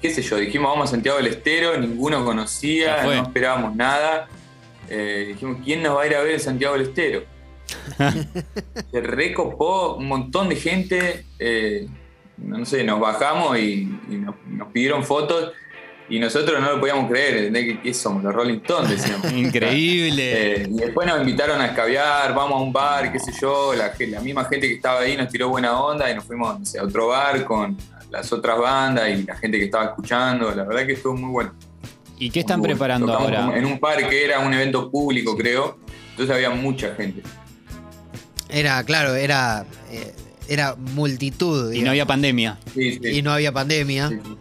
qué 0.00 0.10
sé 0.10 0.22
yo, 0.22 0.36
dijimos 0.36 0.70
vamos 0.70 0.88
a 0.88 0.92
Santiago 0.92 1.18
del 1.18 1.26
Estero, 1.26 1.76
ninguno 1.78 2.24
conocía, 2.24 3.02
no 3.02 3.12
esperábamos 3.12 3.74
nada. 3.76 4.28
Eh, 4.88 5.26
dijimos, 5.28 5.58
¿quién 5.64 5.82
nos 5.82 5.96
va 5.96 6.02
a 6.02 6.06
ir 6.06 6.14
a 6.14 6.22
ver 6.22 6.34
en 6.34 6.40
Santiago 6.40 6.74
del 6.74 6.88
Estero? 6.88 7.24
Se 8.90 9.00
recopó 9.00 9.96
un 9.96 10.08
montón 10.08 10.48
de 10.48 10.56
gente, 10.56 11.26
eh, 11.38 11.86
no 12.38 12.64
sé, 12.64 12.84
nos 12.84 13.00
bajamos 13.00 13.58
y, 13.58 13.88
y 14.08 14.16
nos, 14.16 14.34
nos 14.46 14.68
pidieron 14.68 15.04
fotos 15.04 15.52
y 16.10 16.18
nosotros 16.18 16.60
no 16.60 16.72
lo 16.72 16.80
podíamos 16.80 17.10
creer, 17.10 17.36
¿entendés? 17.36 17.64
¿Qué, 17.64 17.80
qué 17.82 17.94
somos? 17.94 18.22
Los 18.22 18.34
Rolling 18.34 18.58
Stones, 18.58 18.90
decíamos. 18.90 19.32
Increíble. 19.32 20.28
Eh, 20.38 20.68
y 20.70 20.76
después 20.76 21.06
nos 21.06 21.20
invitaron 21.20 21.60
a 21.60 21.66
escabiar, 21.66 22.34
vamos 22.34 22.60
a 22.60 22.62
un 22.62 22.72
bar, 22.72 23.10
qué 23.12 23.18
sé 23.18 23.32
yo, 23.40 23.72
la, 23.74 23.92
misma 24.20 24.44
gente 24.44 24.68
que 24.68 24.74
estaba 24.74 25.00
ahí 25.00 25.16
nos 25.16 25.28
tiró 25.28 25.48
buena 25.48 25.78
onda 25.80 26.10
y 26.10 26.14
nos 26.14 26.24
fuimos 26.24 26.58
no 26.58 26.64
sé, 26.64 26.78
a 26.78 26.84
otro 26.84 27.08
bar 27.08 27.44
con 27.44 27.76
las 28.10 28.32
otras 28.32 28.58
bandas 28.58 29.08
y 29.10 29.24
la 29.24 29.36
gente 29.36 29.58
que 29.58 29.64
estaba 29.64 29.86
escuchando. 29.86 30.54
La 30.54 30.64
verdad 30.64 30.86
que 30.86 30.92
estuvo 30.92 31.14
muy 31.14 31.30
bueno. 31.30 31.54
¿Y 32.18 32.30
qué 32.30 32.40
están 32.40 32.60
Muy 32.60 32.68
preparando 32.68 33.12
ahora? 33.12 33.56
En 33.56 33.64
un 33.64 33.78
parque 33.78 34.24
era 34.24 34.40
un 34.40 34.52
evento 34.52 34.90
público, 34.90 35.36
creo. 35.36 35.78
Entonces 36.10 36.34
había 36.34 36.50
mucha 36.50 36.94
gente. 36.94 37.22
Era, 38.48 38.82
claro, 38.84 39.14
era, 39.14 39.66
eh, 39.90 40.14
era 40.48 40.74
multitud. 40.76 41.72
Y 41.72 41.82
no 41.82 41.90
había 41.90 42.06
pandemia. 42.06 42.58
Sí, 42.74 42.98
sí, 43.02 43.08
Y 43.08 43.22
no 43.22 43.32
había 43.32 43.52
pandemia. 43.52 44.08
sí, 44.08 44.16
sí. 44.24 44.36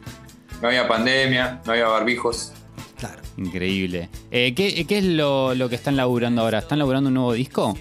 No 0.61 0.67
había 0.67 0.87
pandemia, 0.87 1.61
no 1.65 1.71
había 1.71 1.87
barbijos. 1.87 2.53
Claro. 2.97 3.21
Increíble. 3.37 4.09
Eh, 4.31 4.55
¿qué, 4.55 4.85
qué 4.87 4.97
es 4.97 5.03
lo, 5.05 5.53
lo 5.53 5.69
que 5.69 5.75
están 5.75 5.95
laburando 5.95 6.41
ahora? 6.41 6.59
¿Están 6.59 6.79
laburando 6.79 7.09
un 7.09 7.13
nuevo 7.13 7.33
disco? 7.33 7.77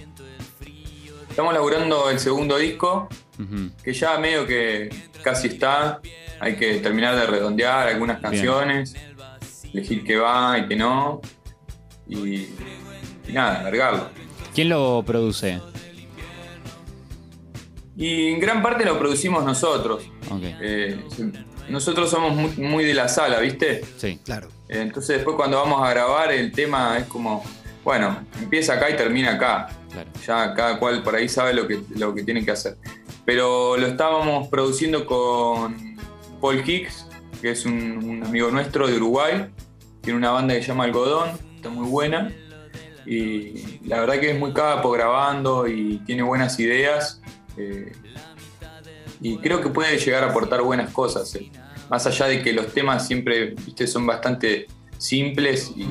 Estamos 1.29 1.53
laburando 1.53 2.09
el 2.09 2.19
segundo 2.19 2.57
disco, 2.57 3.07
que 3.83 3.93
ya 3.93 4.17
medio 4.17 4.45
que 4.47 4.89
casi 5.23 5.47
está. 5.49 6.01
Hay 6.39 6.55
que 6.55 6.75
terminar 6.79 7.15
de 7.15 7.25
redondear 7.25 7.87
algunas 7.87 8.19
Bien. 8.21 8.31
canciones, 8.31 8.95
elegir 9.73 10.03
qué 10.03 10.17
va 10.17 10.57
y 10.59 10.67
qué 10.67 10.75
no. 10.75 11.21
Y, 12.07 12.17
y 12.17 12.55
nada, 13.33 13.63
largarlo. 13.63 14.09
¿Quién 14.53 14.69
lo 14.69 15.03
produce? 15.05 15.59
Y 17.95 18.27
en 18.29 18.39
gran 18.39 18.61
parte 18.61 18.85
lo 18.85 18.97
producimos 18.99 19.43
nosotros. 19.43 20.03
Ok. 20.29 20.43
Eh, 20.43 21.03
nosotros 21.69 22.09
somos 22.09 22.33
muy, 22.35 22.49
muy 22.57 22.85
de 22.85 22.93
la 22.93 23.07
sala, 23.07 23.39
¿viste? 23.39 23.83
Sí. 23.97 24.19
Claro. 24.23 24.49
Entonces 24.69 25.17
después 25.17 25.35
cuando 25.35 25.57
vamos 25.57 25.81
a 25.85 25.89
grabar 25.91 26.31
el 26.31 26.51
tema 26.51 26.97
es 26.97 27.05
como, 27.05 27.43
bueno, 27.83 28.25
empieza 28.41 28.73
acá 28.73 28.89
y 28.89 28.95
termina 28.95 29.33
acá. 29.33 29.67
Claro. 29.91 30.09
Ya 30.25 30.53
cada 30.53 30.79
cual 30.79 31.03
por 31.03 31.15
ahí 31.15 31.27
sabe 31.29 31.53
lo 31.53 31.67
que, 31.67 31.81
lo 31.95 32.13
que 32.13 32.23
tiene 32.23 32.43
que 32.43 32.51
hacer. 32.51 32.77
Pero 33.25 33.77
lo 33.77 33.87
estábamos 33.87 34.47
produciendo 34.47 35.05
con 35.05 35.97
Paul 36.39 36.63
Hicks, 36.65 37.07
que 37.41 37.51
es 37.51 37.65
un, 37.65 37.97
un 38.03 38.23
amigo 38.23 38.49
nuestro 38.51 38.87
de 38.87 38.95
Uruguay. 38.95 39.47
Tiene 40.01 40.17
una 40.17 40.31
banda 40.31 40.53
que 40.53 40.61
se 40.61 40.67
llama 40.67 40.85
Algodón, 40.85 41.31
está 41.55 41.69
muy 41.69 41.87
buena. 41.87 42.31
Y 43.05 43.79
la 43.87 44.01
verdad 44.01 44.19
que 44.19 44.31
es 44.31 44.39
muy 44.39 44.53
capo 44.53 44.91
grabando 44.91 45.67
y 45.67 45.99
tiene 46.05 46.23
buenas 46.23 46.59
ideas. 46.59 47.21
eh, 47.57 47.91
y 49.33 49.37
creo 49.37 49.61
que 49.61 49.69
puede 49.69 49.97
llegar 49.97 50.23
a 50.23 50.29
aportar 50.29 50.61
buenas 50.61 50.91
cosas. 50.91 51.33
eh. 51.35 51.49
Más 51.89 52.05
allá 52.05 52.27
de 52.27 52.41
que 52.41 52.53
los 52.53 52.73
temas 52.73 53.07
siempre 53.07 53.55
viste, 53.65 53.87
son 53.87 54.05
bastante 54.05 54.67
simples 54.97 55.71
y, 55.75 55.87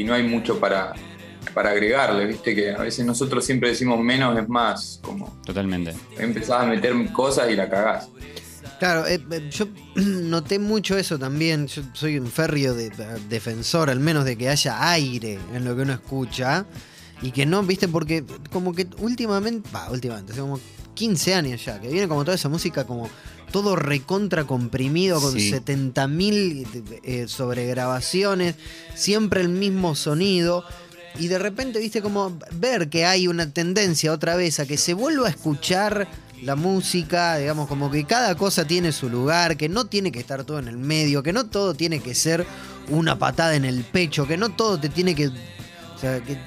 y 0.00 0.04
no 0.04 0.14
hay 0.14 0.22
mucho 0.22 0.58
para, 0.58 0.94
para 1.54 1.70
agregarle. 1.70 2.26
Viste 2.26 2.54
que 2.54 2.70
a 2.70 2.78
veces 2.78 3.04
nosotros 3.04 3.44
siempre 3.44 3.68
decimos 3.70 4.00
menos 4.00 4.38
es 4.38 4.48
más, 4.48 5.00
como 5.02 5.38
Totalmente. 5.44 5.94
empezás 6.18 6.62
a 6.62 6.66
meter 6.66 6.94
cosas 7.12 7.50
y 7.50 7.56
la 7.56 7.68
cagás. 7.68 8.08
Claro, 8.78 9.06
eh, 9.06 9.20
eh, 9.30 9.48
yo 9.50 9.66
noté 9.96 10.58
mucho 10.58 10.96
eso 10.96 11.18
también. 11.18 11.66
Yo 11.66 11.82
soy 11.92 12.18
un 12.18 12.28
férreo 12.28 12.72
de- 12.74 12.88
de- 12.88 13.20
defensor, 13.28 13.90
al 13.90 14.00
menos 14.00 14.24
de 14.24 14.38
que 14.38 14.48
haya 14.48 14.90
aire 14.90 15.38
en 15.54 15.64
lo 15.66 15.76
que 15.76 15.82
uno 15.82 15.92
escucha. 15.92 16.64
Y 17.22 17.32
que 17.32 17.46
no, 17.46 17.62
viste, 17.62 17.88
porque 17.88 18.24
como 18.50 18.72
que 18.74 18.86
últimamente, 18.98 19.68
va, 19.74 19.90
últimamente, 19.90 20.32
hace 20.32 20.40
como 20.40 20.58
15 20.94 21.34
años 21.34 21.64
ya, 21.64 21.80
que 21.80 21.88
viene 21.88 22.08
como 22.08 22.24
toda 22.24 22.34
esa 22.34 22.48
música 22.48 22.84
como 22.84 23.08
todo 23.50 23.76
recontra 23.76 24.44
comprimido 24.44 25.20
con 25.20 25.32
Sí. 25.32 25.52
70.000 25.52 27.00
eh, 27.02 27.28
sobregrabaciones, 27.28 28.54
siempre 28.94 29.40
el 29.40 29.48
mismo 29.48 29.94
sonido. 29.94 30.64
Y 31.18 31.28
de 31.28 31.38
repente, 31.38 31.80
viste, 31.80 32.00
como 32.00 32.38
ver 32.52 32.88
que 32.88 33.04
hay 33.04 33.26
una 33.26 33.50
tendencia 33.50 34.12
otra 34.12 34.36
vez 34.36 34.60
a 34.60 34.66
que 34.66 34.76
se 34.76 34.94
vuelva 34.94 35.26
a 35.26 35.30
escuchar 35.30 36.08
la 36.42 36.56
música, 36.56 37.36
digamos, 37.36 37.68
como 37.68 37.90
que 37.90 38.04
cada 38.04 38.36
cosa 38.36 38.64
tiene 38.64 38.92
su 38.92 39.10
lugar, 39.10 39.56
que 39.56 39.68
no 39.68 39.86
tiene 39.86 40.12
que 40.12 40.20
estar 40.20 40.44
todo 40.44 40.58
en 40.58 40.68
el 40.68 40.78
medio, 40.78 41.22
que 41.22 41.32
no 41.32 41.46
todo 41.46 41.74
tiene 41.74 42.00
que 42.00 42.14
ser 42.14 42.46
una 42.88 43.18
patada 43.18 43.56
en 43.56 43.64
el 43.64 43.82
pecho, 43.84 44.26
que 44.26 44.36
no 44.36 44.50
todo 44.50 44.78
te 44.78 44.88
tiene 44.88 45.14
que. 45.14 45.26
O 45.28 45.98
sea, 46.00 46.20
que 46.22 46.38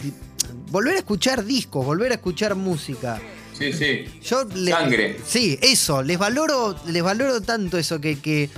volver 0.74 0.96
a 0.96 0.98
escuchar 0.98 1.46
discos, 1.46 1.86
volver 1.86 2.12
a 2.12 2.16
escuchar 2.16 2.56
música. 2.56 3.22
Sí, 3.58 3.72
sí. 3.72 4.06
Yo 4.24 4.44
le- 4.46 4.72
Sangre. 4.72 5.18
Sí, 5.24 5.60
eso, 5.62 6.02
les 6.02 6.18
valoro, 6.18 6.76
les 6.88 7.04
valoro 7.04 7.40
tanto 7.42 7.78
eso, 7.78 8.02
que, 8.02 8.20
que, 8.20 8.50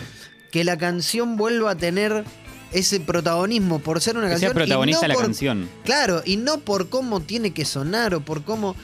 que 0.49 0.63
la 0.63 0.77
canción 0.77 1.35
vuelva 1.35 1.71
a 1.71 1.75
tener 1.75 2.23
ese 2.71 3.01
protagonismo 3.01 3.79
por 3.79 3.99
ser 3.99 4.17
una 4.17 4.29
Que 4.29 4.37
sea 4.37 4.47
canción. 4.49 4.51
y 4.51 4.65
protagonista 4.65 5.01
no 5.01 5.07
la 5.09 5.13
por- 5.15 5.23
canción. 5.25 5.69
Claro, 5.83 6.21
y 6.25 6.37
no 6.37 6.59
por 6.61 6.87
cómo 6.87 7.19
tiene 7.19 7.51
que 7.51 7.65
sonar 7.65 8.15
o 8.15 8.21
por 8.21 8.43
cómo. 8.45 8.77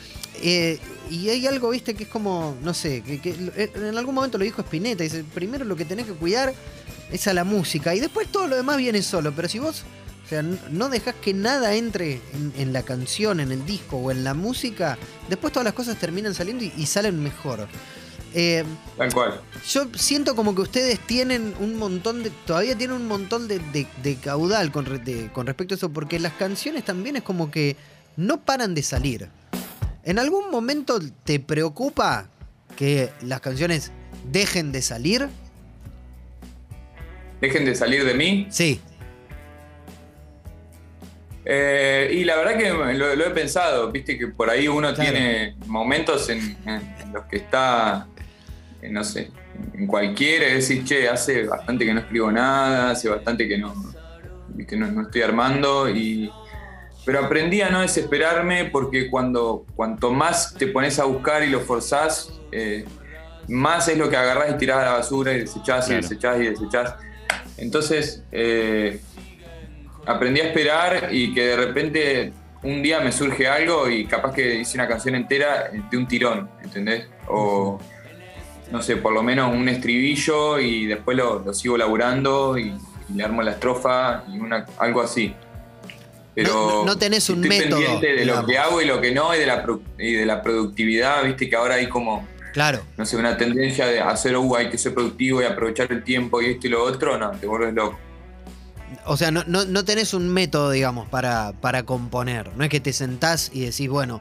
Eh, 0.44 0.80
y 1.10 1.30
hay 1.30 1.48
algo, 1.48 1.70
viste, 1.70 1.94
que 1.94 2.04
es 2.04 2.10
como, 2.10 2.58
no 2.62 2.74
sé, 2.74 3.02
que, 3.02 3.22
que 3.22 3.34
en 3.76 3.98
algún 3.98 4.16
momento 4.16 4.38
lo 4.38 4.44
dijo 4.44 4.62
Spinetta, 4.62 5.04
dice, 5.04 5.24
primero 5.34 5.64
lo 5.64 5.78
que 5.78 5.86
tenés 5.86 6.06
que 6.06 6.14
cuidar 6.14 6.54
es 7.12 7.28
a 7.28 7.34
la 7.34 7.46
música 7.46 7.96
y 7.96 8.02
después 8.02 8.28
todo 8.30 8.48
lo 8.48 8.56
demás 8.58 8.76
viene 8.78 9.02
solo, 9.02 9.32
pero 9.34 9.48
si 9.48 9.60
vos, 9.60 9.84
sea, 10.32 10.42
no 10.42 10.90
dejás 10.90 11.16
que 11.16 11.34
nada 11.34 11.76
entre 11.76 12.22
en, 12.34 12.54
en 12.58 12.74
la 12.74 12.84
canción, 12.84 13.40
en 13.40 13.52
el 13.52 13.66
disco 13.66 13.98
o 13.98 14.12
en 14.12 14.24
la 14.24 14.34
música, 14.34 14.98
después 15.30 15.54
todas 15.54 15.64
las 15.66 15.74
cosas 15.74 15.98
terminan 15.98 16.34
saliendo 16.34 16.64
y, 16.64 16.74
y 16.78 16.86
salen 16.86 17.22
mejor. 17.22 17.68
Eh, 18.34 18.64
Tal 18.98 19.14
cual. 19.14 19.42
yo 19.68 19.88
siento 19.96 20.36
como 20.38 20.56
que 20.56 20.62
ustedes 20.62 21.00
tienen 21.06 21.54
un 21.60 21.76
montón 21.78 22.24
de. 22.24 22.30
Todavía 22.46 22.78
tienen 22.78 22.96
un 22.96 23.08
montón 23.08 23.48
de, 23.50 23.60
de- 23.60 23.88
de 24.02 24.16
caudal 24.16 24.72
con, 24.72 24.86
re- 24.86 25.00
de- 25.00 25.30
con 25.34 25.46
respecto 25.48 25.74
a 25.74 25.78
eso, 25.78 25.90
porque 25.92 26.18
las 26.18 26.32
canciones 26.34 26.86
también 26.86 27.18
es 27.18 27.24
como 27.24 27.52
que 27.52 27.76
no 28.16 28.40
paran 28.42 28.74
de 28.74 28.84
salir. 28.84 29.28
¿En 30.04 30.18
algún 30.18 30.50
momento 30.50 31.00
te 31.26 31.40
preocupa 31.42 32.30
que 32.78 33.10
las 33.22 33.42
canciones 33.42 33.92
dejen 34.32 34.72
de 34.72 34.82
salir? 34.82 35.28
Dejen 37.42 37.66
de 37.66 37.76
salir 37.76 38.06
de 38.06 38.14
mí. 38.14 38.48
Sí. 38.50 38.80
Eh, 41.54 42.10
y 42.14 42.24
la 42.24 42.38
verdad 42.38 42.56
que 42.58 42.70
lo, 42.70 43.14
lo 43.16 43.26
he 43.26 43.30
pensado, 43.32 43.92
viste 43.92 44.18
que 44.18 44.28
por 44.28 44.50
ahí 44.50 44.70
uno 44.70 44.94
Claro. 44.94 45.12
tiene 45.12 45.56
momentos 45.66 46.30
en, 46.30 46.40
en 46.66 47.12
los 47.14 47.26
que 47.26 47.36
está, 47.38 48.08
eh, 48.82 48.88
no 48.90 49.04
sé, 49.04 49.32
en 49.74 49.86
cualquiera, 49.86 50.48
y 50.48 50.54
decir, 50.54 50.86
che, 50.86 51.10
hace 51.10 51.44
bastante 51.44 51.84
que 51.86 51.94
no 51.94 52.00
escribo 52.00 52.32
nada, 52.32 52.92
hace 52.92 53.10
bastante 53.10 53.50
que 53.50 53.58
no, 53.58 53.74
que 54.66 54.78
no, 54.78 54.88
no 54.88 55.02
estoy 55.02 55.24
armando, 55.24 55.90
y, 55.90 56.32
pero 57.06 57.20
aprendí 57.26 57.60
a 57.62 57.70
no 57.70 57.82
desesperarme 57.82 58.66
porque 58.66 59.10
cuando 59.10 59.66
cuanto 59.76 60.12
más 60.14 60.54
te 60.54 60.68
pones 60.68 61.00
a 61.00 61.04
buscar 61.04 61.44
y 61.44 61.50
lo 61.50 61.60
forzás, 61.60 62.32
eh, 62.54 62.86
más 63.50 63.90
es 63.90 63.98
lo 63.98 64.10
que 64.10 64.16
agarrás 64.16 64.52
y 64.56 64.58
tirás 64.58 64.78
a 64.78 64.86
la 64.86 64.92
basura 64.94 65.34
y 65.34 65.40
desechás 65.40 65.88
Claro. 65.88 66.00
y 66.00 66.02
desechás 66.04 66.40
y 66.40 66.44
desechás. 66.46 66.96
Entonces, 67.58 68.24
eh, 68.32 69.02
aprendí 70.06 70.42
a 70.42 70.46
esperar 70.46 71.10
y 71.12 71.34
que 71.34 71.46
de 71.48 71.56
repente 71.56 72.34
un 72.64 72.82
día 72.84 73.00
me 73.00 73.12
surge 73.12 73.48
algo 73.48 73.90
y 73.90 74.06
capaz 74.06 74.34
que 74.34 74.56
hice 74.56 74.78
una 74.78 74.88
canción 74.88 75.16
entera 75.16 75.70
de 75.90 75.98
un 75.98 76.08
tirón, 76.08 76.50
¿entendés? 76.64 77.08
O 77.28 77.80
no 78.72 78.82
sé, 78.82 78.98
por 78.98 79.14
lo 79.14 79.22
menos 79.24 79.54
un 79.54 79.68
estribillo 79.68 80.60
y 80.60 80.86
después 80.86 81.18
lo, 81.18 81.40
lo 81.40 81.54
sigo 81.54 81.78
laburando 81.78 82.58
y, 82.58 82.68
y 83.10 83.14
le 83.16 83.24
armo 83.24 83.42
la 83.42 83.52
estrofa 83.52 84.24
y 84.32 84.40
una, 84.40 84.66
algo 84.78 85.02
así. 85.02 85.34
Pero 86.34 86.54
No- 86.54 86.86
no- 86.86 86.98
tenés 86.98 87.30
un 87.30 87.44
estoy 87.44 87.60
método, 87.60 87.80
pendiente 87.82 88.14
de 88.14 88.26
lo 88.26 88.46
que 88.46 88.58
hago 88.58 88.82
y 88.82 88.86
lo 88.86 89.02
que 89.02 89.12
no 89.12 89.36
y 89.36 89.40
de 89.40 89.46
la, 89.46 89.62
pro- 89.64 89.82
y 90.00 90.14
de 90.14 90.26
la 90.26 90.42
productividad, 90.42 91.24
viste 91.26 91.50
que 91.50 91.56
ahora 91.56 91.76
hay 91.76 91.88
como 91.90 92.26
Claro. 92.54 92.82
no 92.98 93.06
sé, 93.06 93.16
una 93.18 93.38
tendencia 93.38 93.86
de 93.88 94.00
hacer, 94.02 94.36
uh, 94.38 94.56
hay 94.56 94.70
que 94.70 94.78
ser 94.78 94.94
productivo 94.94 95.42
y 95.42 95.46
aprovechar 95.46 95.92
el 95.92 96.04
tiempo 96.04 96.42
y 96.42 96.48
esto 96.48 96.68
y 96.68 96.70
lo 96.70 96.84
otro, 96.84 97.18
no, 97.18 97.32
te 97.32 97.48
vuelves 97.48 97.74
loco. 97.74 97.98
O 99.06 99.18
sea, 99.18 99.32
no, 99.32 99.44
no, 99.48 99.66
no 99.66 99.86
tenés 99.86 100.14
un 100.14 100.28
método, 100.28 100.72
digamos, 100.72 101.08
para, 101.10 101.54
para 101.62 101.84
componer. 101.84 102.56
No 102.56 102.64
es 102.64 102.70
que 102.70 102.80
te 102.80 102.94
sentás 102.94 103.50
y 103.54 103.62
decís, 103.66 103.88
bueno, 103.90 104.20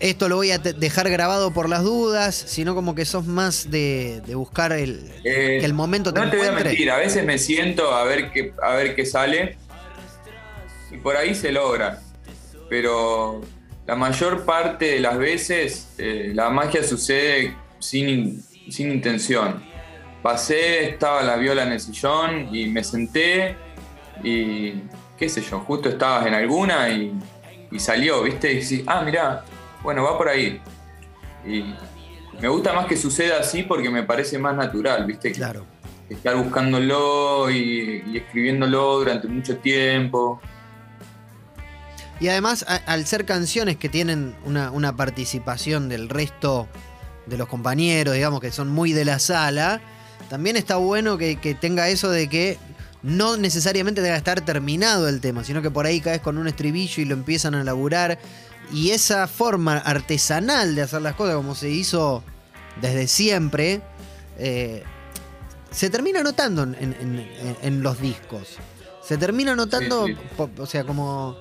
esto 0.00 0.28
lo 0.28 0.36
voy 0.36 0.52
a 0.52 0.58
dejar 0.58 1.10
grabado 1.10 1.52
por 1.52 1.68
las 1.68 1.82
dudas, 1.82 2.34
sino 2.36 2.74
como 2.76 2.94
que 2.94 3.04
sos 3.04 3.26
más 3.26 3.70
de, 3.70 4.22
de 4.26 4.34
buscar 4.36 4.72
el, 4.72 5.10
Eh, 5.24 5.58
que 5.60 5.66
el 5.66 5.74
momento 5.74 6.14
te 6.14 6.20
no 6.20 6.30
te 6.30 6.36
voy 6.36 6.46
a 6.46 6.52
mentir, 6.52 6.90
a 6.90 6.96
veces 6.98 7.24
me 7.24 7.36
siento 7.38 7.92
a 7.92 8.04
ver 8.04 8.30
qué, 8.30 8.52
a 8.62 8.74
ver 8.74 8.94
qué 8.94 9.04
sale 9.04 9.56
y 10.92 10.98
por 10.98 11.16
ahí 11.16 11.34
se 11.34 11.50
logra, 11.50 12.00
pero 12.68 13.40
la 13.88 13.96
mayor 13.96 14.44
parte 14.44 14.84
de 14.84 15.00
las 15.00 15.18
veces 15.18 15.88
eh, 15.98 16.30
la 16.32 16.48
magia 16.50 16.84
sucede 16.84 17.56
sin, 17.80 18.08
in- 18.08 18.44
sin 18.68 18.92
intención. 18.92 19.64
Pasé, 20.22 20.90
estaba 20.90 21.22
la 21.22 21.36
viola 21.36 21.62
en 21.62 21.72
el 21.72 21.80
sillón 21.80 22.54
y 22.54 22.66
me 22.66 22.82
senté 22.82 23.56
y 24.22 24.82
qué 25.16 25.28
sé 25.28 25.42
yo, 25.42 25.60
justo 25.60 25.88
estabas 25.88 26.26
en 26.26 26.34
alguna 26.34 26.88
y, 26.90 27.12
y 27.70 27.78
salió, 27.78 28.22
¿viste? 28.22 28.52
Y 28.52 28.60
decís, 28.60 28.82
ah, 28.86 29.02
mirá, 29.02 29.44
bueno, 29.82 30.02
va 30.02 30.18
por 30.18 30.28
ahí. 30.28 30.60
Y 31.46 31.64
me 32.40 32.48
gusta 32.48 32.72
más 32.72 32.86
que 32.86 32.96
suceda 32.96 33.38
así 33.40 33.62
porque 33.62 33.90
me 33.90 34.02
parece 34.02 34.38
más 34.38 34.56
natural, 34.56 35.04
¿viste? 35.06 35.32
Claro. 35.32 35.64
estar 36.10 36.34
buscándolo 36.36 37.48
y, 37.50 38.02
y 38.06 38.16
escribiéndolo 38.16 38.98
durante 38.98 39.28
mucho 39.28 39.56
tiempo. 39.58 40.40
Y 42.20 42.28
además, 42.28 42.64
a- 42.68 42.76
al 42.92 43.06
ser 43.06 43.24
canciones 43.24 43.76
que 43.76 43.88
tienen 43.88 44.34
una, 44.44 44.72
una 44.72 44.96
participación 44.96 45.88
del 45.88 46.08
resto 46.08 46.66
de 47.26 47.36
los 47.38 47.46
compañeros, 47.46 48.14
digamos, 48.14 48.40
que 48.40 48.50
son 48.50 48.68
muy 48.68 48.92
de 48.92 49.04
la 49.04 49.18
sala, 49.20 49.80
también 50.28 50.56
está 50.56 50.76
bueno 50.76 51.16
que, 51.18 51.36
que 51.36 51.54
tenga 51.54 51.88
eso 51.88 52.10
de 52.10 52.28
que 52.28 52.58
no 53.02 53.36
necesariamente 53.36 54.00
debe 54.02 54.16
estar 54.16 54.40
terminado 54.42 55.08
el 55.08 55.20
tema, 55.20 55.44
sino 55.44 55.62
que 55.62 55.70
por 55.70 55.86
ahí 55.86 56.00
caes 56.00 56.20
con 56.20 56.36
un 56.38 56.48
estribillo 56.48 57.00
y 57.02 57.04
lo 57.04 57.14
empiezan 57.14 57.54
a 57.54 57.64
laburar. 57.64 58.18
Y 58.72 58.90
esa 58.90 59.26
forma 59.28 59.78
artesanal 59.78 60.74
de 60.74 60.82
hacer 60.82 61.00
las 61.02 61.14
cosas, 61.14 61.36
como 61.36 61.54
se 61.54 61.70
hizo 61.70 62.22
desde 62.82 63.06
siempre, 63.06 63.80
eh, 64.38 64.82
se 65.70 65.90
termina 65.90 66.22
notando 66.22 66.62
en, 66.64 66.74
en- 66.80 66.94
en- 67.00 67.56
en 67.62 67.82
los 67.82 68.00
discos. 68.00 68.56
Se 69.02 69.16
termina 69.16 69.54
notando, 69.56 70.06
Sí, 70.06 70.12
sí. 70.14 70.18
po- 70.36 70.50
o 70.58 70.66
sea, 70.66 70.84
como 70.84 71.36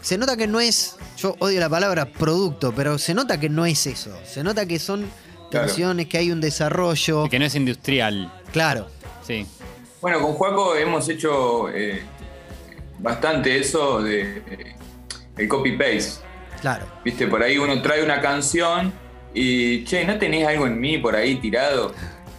se 0.00 0.18
nota 0.18 0.36
que 0.36 0.46
no 0.48 0.60
es, 0.60 0.96
yo 1.18 1.36
odio 1.38 1.60
la 1.60 1.68
palabra 1.68 2.06
producto, 2.06 2.72
pero 2.74 2.98
se 2.98 3.14
nota 3.14 3.38
que 3.38 3.48
no 3.48 3.66
es 3.66 3.86
eso. 3.86 4.16
Se 4.26 4.42
nota 4.42 4.66
que 4.66 4.78
son 4.78 5.04
Claro. 5.50 5.66
canciones, 5.66 6.06
que 6.06 6.18
hay 6.18 6.30
un 6.30 6.40
desarrollo. 6.40 7.28
Que 7.28 7.38
no 7.38 7.44
es 7.44 7.54
industrial. 7.54 8.32
Claro, 8.52 8.88
Sí. 9.26 9.46
Bueno, 10.00 10.20
con 10.20 10.32
Juaco 10.32 10.74
hemos 10.76 11.08
hecho 11.08 11.68
eh, 11.68 12.02
bastante 12.98 13.58
eso 13.58 14.02
de 14.02 14.38
eh, 14.38 14.76
el 15.36 15.46
copy-paste. 15.48 16.22
claro. 16.60 16.86
Viste, 17.04 17.26
por 17.26 17.42
ahí 17.42 17.58
uno 17.58 17.80
trae 17.82 18.02
una 18.02 18.20
canción 18.20 18.92
y, 19.34 19.84
che, 19.84 20.04
¿no 20.04 20.18
tenés 20.18 20.46
algo 20.48 20.66
en 20.66 20.80
mí 20.80 20.98
por 20.98 21.14
ahí 21.14 21.36
tirado? 21.36 21.92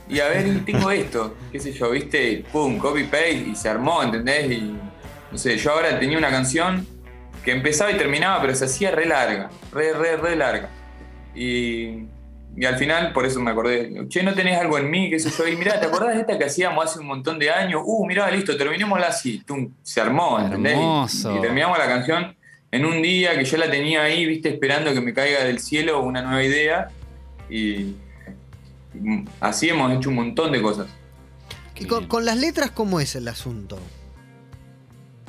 Y 0.09 0.19
a 0.19 0.27
ver, 0.27 0.65
tengo 0.65 0.89
esto, 0.91 1.35
qué 1.51 1.59
sé 1.59 1.71
yo, 1.71 1.91
viste, 1.91 2.43
pum, 2.51 2.77
copy-paste 2.77 3.45
y 3.51 3.55
se 3.55 3.69
armó, 3.69 4.01
¿entendés? 4.03 4.51
Y, 4.51 4.75
no 5.31 5.37
sé, 5.37 5.57
yo 5.57 5.71
ahora 5.71 5.97
tenía 5.99 6.17
una 6.17 6.29
canción 6.31 6.85
que 7.45 7.51
empezaba 7.51 7.91
y 7.91 7.97
terminaba, 7.97 8.41
pero 8.41 8.55
se 8.55 8.65
hacía 8.65 8.91
re 8.91 9.05
larga, 9.05 9.49
re, 9.71 9.93
re, 9.93 10.17
re 10.17 10.35
larga. 10.35 10.69
Y, 11.35 12.05
y 12.55 12.65
al 12.65 12.77
final, 12.77 13.13
por 13.13 13.25
eso 13.25 13.39
me 13.39 13.51
acordé, 13.51 14.07
che, 14.09 14.23
¿no 14.23 14.33
tenés 14.33 14.59
algo 14.59 14.77
en 14.77 14.89
mí? 14.89 15.09
qué 15.09 15.19
sé 15.19 15.29
yo? 15.29 15.47
Y 15.47 15.55
mirá, 15.55 15.79
¿te 15.79 15.85
acordás 15.87 16.15
de 16.15 16.21
esta 16.21 16.37
que 16.37 16.45
hacíamos 16.45 16.83
hace 16.85 16.99
un 16.99 17.07
montón 17.07 17.39
de 17.39 17.49
años? 17.49 17.81
Uh, 17.85 18.05
mirá, 18.05 18.29
listo, 18.29 18.57
terminémosla 18.57 19.07
así. 19.07 19.39
Tum, 19.45 19.71
se 19.83 20.01
armó, 20.01 20.39
¿entendés? 20.39 20.73
Y- 20.73 20.79
Hermoso. 20.79 21.37
y 21.37 21.41
terminamos 21.41 21.77
la 21.77 21.87
canción 21.87 22.35
en 22.71 22.85
un 22.85 23.01
día 23.01 23.37
que 23.37 23.45
yo 23.45 23.57
la 23.57 23.69
tenía 23.71 24.03
ahí, 24.03 24.25
viste, 24.25 24.49
esperando 24.49 24.93
que 24.93 25.01
me 25.01 25.13
caiga 25.13 25.43
del 25.43 25.59
cielo 25.59 26.01
una 26.01 26.21
nueva 26.21 26.43
idea. 26.43 26.89
Y, 27.49 27.95
y 28.93 29.25
así 29.39 29.69
hemos 29.69 29.91
hecho 29.93 30.09
un 30.09 30.15
montón 30.15 30.51
de 30.51 30.61
cosas. 30.61 30.87
Y 31.77 31.85
con, 31.85 32.07
con 32.07 32.25
las 32.25 32.37
letras, 32.37 32.71
¿cómo 32.71 32.99
es 32.99 33.15
el 33.15 33.27
asunto? 33.27 33.79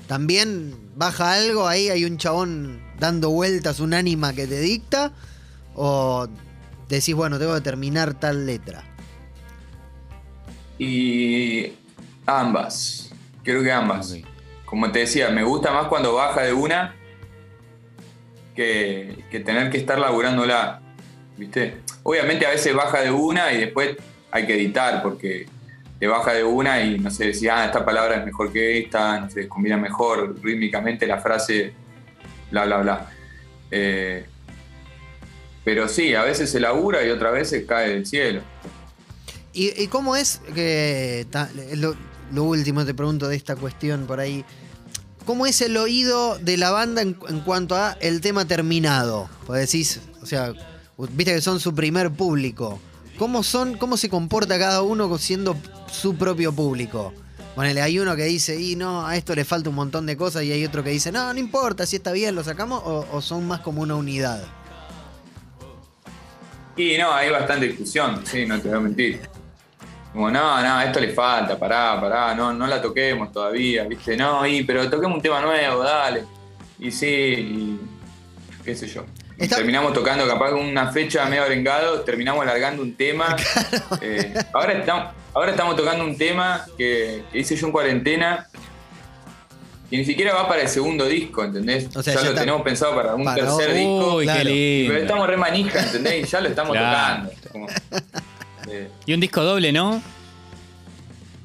¿También 0.06 0.74
baja 0.96 1.32
algo 1.34 1.66
ahí? 1.66 1.88
¿Hay 1.88 2.04
un 2.04 2.18
chabón 2.18 2.82
dando 2.98 3.30
vueltas, 3.30 3.80
un 3.80 3.94
ánima 3.94 4.34
que 4.34 4.46
te 4.46 4.60
dicta? 4.60 5.12
¿O 5.74 6.28
decís, 6.88 7.14
bueno, 7.14 7.38
tengo 7.38 7.54
que 7.54 7.60
terminar 7.60 8.14
tal 8.14 8.46
letra? 8.46 8.84
Y 10.78 11.72
ambas, 12.26 13.10
creo 13.42 13.62
que 13.62 13.72
ambas. 13.72 14.16
Como 14.64 14.90
te 14.90 15.00
decía, 15.00 15.30
me 15.30 15.44
gusta 15.44 15.72
más 15.72 15.86
cuando 15.88 16.14
baja 16.14 16.42
de 16.42 16.52
una 16.52 16.94
que, 18.54 19.24
que 19.30 19.40
tener 19.40 19.70
que 19.70 19.78
estar 19.78 19.98
laburándola. 19.98 20.80
¿Viste? 21.36 21.82
Obviamente 22.02 22.46
a 22.46 22.50
veces 22.50 22.74
baja 22.74 23.00
de 23.00 23.10
una 23.10 23.52
y 23.52 23.60
después 23.60 23.96
hay 24.30 24.46
que 24.46 24.54
editar 24.54 25.02
porque 25.02 25.46
te 25.98 26.08
baja 26.08 26.32
de 26.32 26.42
una 26.42 26.82
y 26.82 26.98
no 26.98 27.10
sé, 27.10 27.26
decís, 27.26 27.48
ah, 27.48 27.64
esta 27.64 27.84
palabra 27.84 28.16
es 28.16 28.24
mejor 28.24 28.52
que 28.52 28.80
esta, 28.80 29.20
no 29.20 29.30
sé, 29.30 29.46
combina 29.46 29.76
mejor 29.76 30.34
rítmicamente 30.42 31.06
la 31.06 31.18
frase, 31.18 31.72
bla, 32.50 32.64
bla, 32.64 32.78
bla. 32.78 33.10
Eh, 33.70 34.26
pero 35.64 35.88
sí, 35.88 36.14
a 36.14 36.22
veces 36.22 36.50
se 36.50 36.60
labura 36.60 37.04
y 37.06 37.10
otras 37.10 37.32
veces 37.32 37.64
cae 37.66 37.90
del 37.90 38.06
cielo. 38.06 38.42
¿Y, 39.52 39.80
y 39.80 39.86
cómo 39.88 40.16
es 40.16 40.40
que... 40.54 41.26
lo, 41.74 42.44
último 42.44 42.84
te 42.84 42.94
pregunto 42.94 43.28
de 43.28 43.36
esta 43.36 43.54
cuestión 43.56 44.06
por 44.06 44.18
ahí. 44.18 44.44
¿Cómo 45.24 45.46
es 45.46 45.60
el 45.60 45.76
oído 45.76 46.38
de 46.38 46.56
la 46.56 46.70
banda 46.70 47.02
en, 47.02 47.14
cuanto 47.14 47.76
a 47.76 47.92
el 48.00 48.20
tema 48.20 48.44
terminado? 48.46 49.28
Pues 49.46 49.60
decís, 49.60 50.00
o 50.20 50.26
sea, 50.26 50.52
viste 50.98 51.34
que 51.34 51.40
son 51.40 51.60
su 51.60 51.74
primer 51.74 52.10
público. 52.10 52.80
¿Cómo 53.18 53.44
son, 53.44 53.76
cómo 53.76 53.96
se 53.96 54.08
comporta 54.08 54.58
cada 54.58 54.82
uno 54.82 55.16
siendo 55.18 55.56
su 55.92 56.16
propio 56.16 56.52
público? 56.52 57.12
Ponele, 57.54 57.82
hay 57.82 57.98
uno 58.00 58.16
que 58.16 58.24
dice, 58.24 58.58
y 58.60 58.74
no, 58.74 59.06
a 59.06 59.16
esto 59.16 59.34
le 59.34 59.44
falta 59.44 59.68
un 59.68 59.76
montón 59.76 60.06
de 60.06 60.16
cosas, 60.16 60.42
y 60.42 60.50
hay 60.50 60.64
otro 60.64 60.82
que 60.82 60.90
dice, 60.90 61.12
no, 61.12 61.32
no 61.32 61.38
importa, 61.38 61.84
si 61.84 61.96
está 61.96 62.10
bien, 62.10 62.34
lo 62.34 62.42
sacamos, 62.42 62.82
o 62.84 63.20
son 63.20 63.46
más 63.46 63.60
como 63.60 63.82
una 63.82 63.94
unidad. 63.94 64.42
Y 66.76 66.96
no, 66.98 67.12
hay 67.12 67.30
bastante 67.30 67.66
discusión, 67.68 68.24
sí, 68.26 68.46
no 68.46 68.58
te 68.60 68.68
voy 68.68 68.78
a 68.78 68.80
mentir. 68.80 69.20
Como, 70.12 70.30
no, 70.30 70.62
no, 70.62 70.80
esto 70.80 71.00
le 71.00 71.08
falta, 71.10 71.58
pará, 71.58 72.00
pará, 72.00 72.34
no, 72.34 72.52
no 72.52 72.66
la 72.66 72.80
toquemos 72.82 73.32
todavía, 73.32 73.84
¿viste? 73.84 74.16
No, 74.16 74.46
y, 74.46 74.62
pero 74.64 74.88
toquemos 74.90 75.16
un 75.16 75.22
tema 75.22 75.40
nuevo, 75.40 75.82
dale. 75.82 76.24
Y 76.78 76.90
sí, 76.90 77.06
y 77.06 77.80
qué 78.64 78.74
sé 78.74 78.86
yo. 78.88 79.04
Está- 79.38 79.56
Terminamos 79.56 79.92
tocando 79.92 80.26
capaz 80.26 80.52
una 80.52 80.92
fecha 80.92 81.24
medio 81.26 81.44
arengado, 81.44 82.00
terminamos 82.02 82.42
alargando 82.42 82.82
un 82.82 82.94
tema. 82.94 83.36
Eh, 84.00 84.34
ahora, 84.52 84.72
estamos, 84.72 85.12
ahora 85.34 85.50
estamos 85.52 85.76
tocando 85.76 86.04
un 86.04 86.16
tema 86.18 86.64
que, 86.76 87.22
que 87.32 87.38
hice 87.38 87.54
yo 87.56 87.66
en 87.66 87.72
cuarentena, 87.72 88.48
que 89.92 89.98
ni 89.98 90.04
siquiera 90.06 90.32
va 90.32 90.48
para 90.48 90.62
el 90.62 90.68
segundo 90.68 91.04
disco, 91.04 91.44
¿entendés? 91.44 91.94
O 91.94 92.02
sea, 92.02 92.14
ya, 92.14 92.20
ya 92.20 92.24
lo 92.24 92.30
está 92.30 92.40
tenemos 92.40 92.62
pensado 92.62 92.94
para 92.96 93.14
un 93.14 93.24
para 93.24 93.36
tercer 93.44 93.74
disco. 93.74 94.14
Uy, 94.16 94.24
claro. 94.24 94.38
qué 94.38 94.44
lindo. 94.46 94.92
Pero 94.94 95.02
estamos 95.04 95.26
re 95.26 95.36
manija, 95.36 95.82
¿entendés? 95.82 96.26
Y 96.26 96.30
ya 96.30 96.40
lo 96.40 96.48
estamos 96.48 96.72
Claro. 96.72 97.28
tocando. 97.28 97.52
Como, 97.52 97.66
eh, 98.70 98.88
Y 99.04 99.12
un 99.12 99.20
disco 99.20 99.44
doble, 99.44 99.70
¿no? 99.70 100.02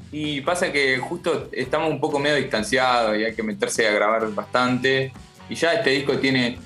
y 0.10 0.40
pasa 0.40 0.72
que 0.72 0.98
justo 0.98 1.50
estamos 1.52 1.92
un 1.92 2.00
poco 2.00 2.18
medio 2.20 2.38
distanciados 2.38 3.18
y 3.20 3.26
hay 3.26 3.36
que 3.36 3.44
meterse 3.44 3.86
a 3.86 3.92
grabar 3.92 4.34
bastante. 4.34 5.12
Y 5.50 5.56
ya 5.56 5.74
este 5.74 5.90
disco 5.90 6.18
tiene, 6.18 6.58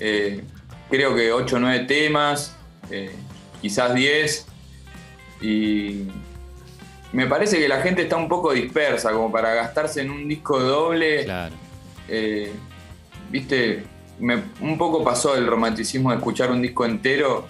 eh, 0.00 0.42
creo 0.90 1.14
que 1.14 1.32
8 1.32 1.54
o 1.56 1.58
9 1.60 1.84
temas, 1.86 2.56
eh, 2.90 3.12
quizás 3.62 3.94
10. 3.94 4.46
Y 5.40 6.08
me 7.12 7.26
parece 7.26 7.58
que 7.58 7.68
la 7.68 7.80
gente 7.82 8.02
está 8.02 8.16
un 8.16 8.28
poco 8.28 8.52
dispersa 8.52 9.12
como 9.12 9.30
para 9.30 9.54
gastarse 9.54 10.00
en 10.02 10.10
un 10.10 10.26
disco 10.28 10.58
doble. 10.58 11.24
Claro. 11.24 11.54
Eh, 12.08 12.52
Viste, 13.30 13.82
me- 14.18 14.42
un 14.60 14.76
poco 14.76 15.02
pasó 15.02 15.34
el 15.36 15.46
romanticismo 15.46 16.10
de 16.10 16.16
escuchar 16.16 16.50
un 16.50 16.60
disco 16.60 16.84
entero. 16.84 17.46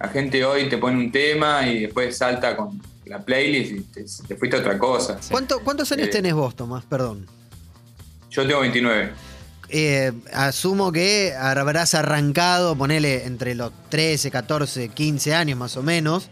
La 0.00 0.08
gente 0.08 0.42
hoy 0.44 0.68
te 0.68 0.78
pone 0.78 0.96
un 0.96 1.12
tema 1.12 1.66
y 1.68 1.80
después 1.82 2.16
salta 2.16 2.56
con 2.56 2.80
la 3.04 3.18
playlist 3.20 3.72
y 3.72 3.80
te, 3.82 4.04
te 4.26 4.36
fuiste 4.36 4.56
a 4.56 4.60
otra 4.60 4.78
cosa. 4.78 5.18
¿Cuánto- 5.30 5.60
¿Cuántos 5.60 5.92
años 5.92 6.08
Eh. 6.08 6.10
tenés 6.10 6.32
vos, 6.32 6.56
Tomás? 6.56 6.84
Perdón. 6.86 7.26
Yo 8.30 8.46
tengo 8.46 8.60
29. 8.60 9.10
Eh, 9.70 10.12
asumo 10.32 10.92
que 10.92 11.34
habrás 11.38 11.92
arrancado, 11.94 12.74
ponele 12.74 13.24
entre 13.26 13.54
los 13.54 13.70
13, 13.90 14.30
14, 14.30 14.88
15 14.88 15.34
años 15.34 15.58
más 15.58 15.76
o 15.76 15.82
menos. 15.82 16.30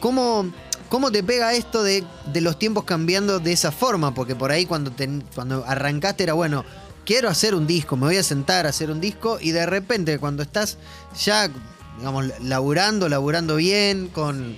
¿Cómo, 0.00 0.50
cómo 0.88 1.10
te 1.10 1.22
pega 1.22 1.52
esto 1.54 1.82
de, 1.82 2.04
de 2.32 2.40
los 2.40 2.58
tiempos 2.58 2.84
cambiando 2.84 3.40
de 3.40 3.52
esa 3.52 3.72
forma? 3.72 4.14
Porque 4.14 4.34
por 4.34 4.50
ahí 4.50 4.66
cuando, 4.66 4.90
te- 4.90 5.08
cuando 5.34 5.64
arrancaste 5.66 6.22
era, 6.24 6.32
bueno, 6.34 6.64
quiero 7.04 7.28
hacer 7.28 7.54
un 7.54 7.66
disco, 7.66 7.96
me 7.96 8.06
voy 8.06 8.16
a 8.16 8.22
sentar 8.22 8.66
a 8.66 8.70
hacer 8.70 8.90
un 8.90 9.00
disco 9.00 9.38
y 9.40 9.50
de 9.50 9.66
repente 9.66 10.18
cuando 10.18 10.42
estás 10.42 10.78
ya, 11.22 11.50
digamos, 11.98 12.26
laburando, 12.40 13.08
laburando 13.08 13.56
bien, 13.56 14.08
con, 14.08 14.56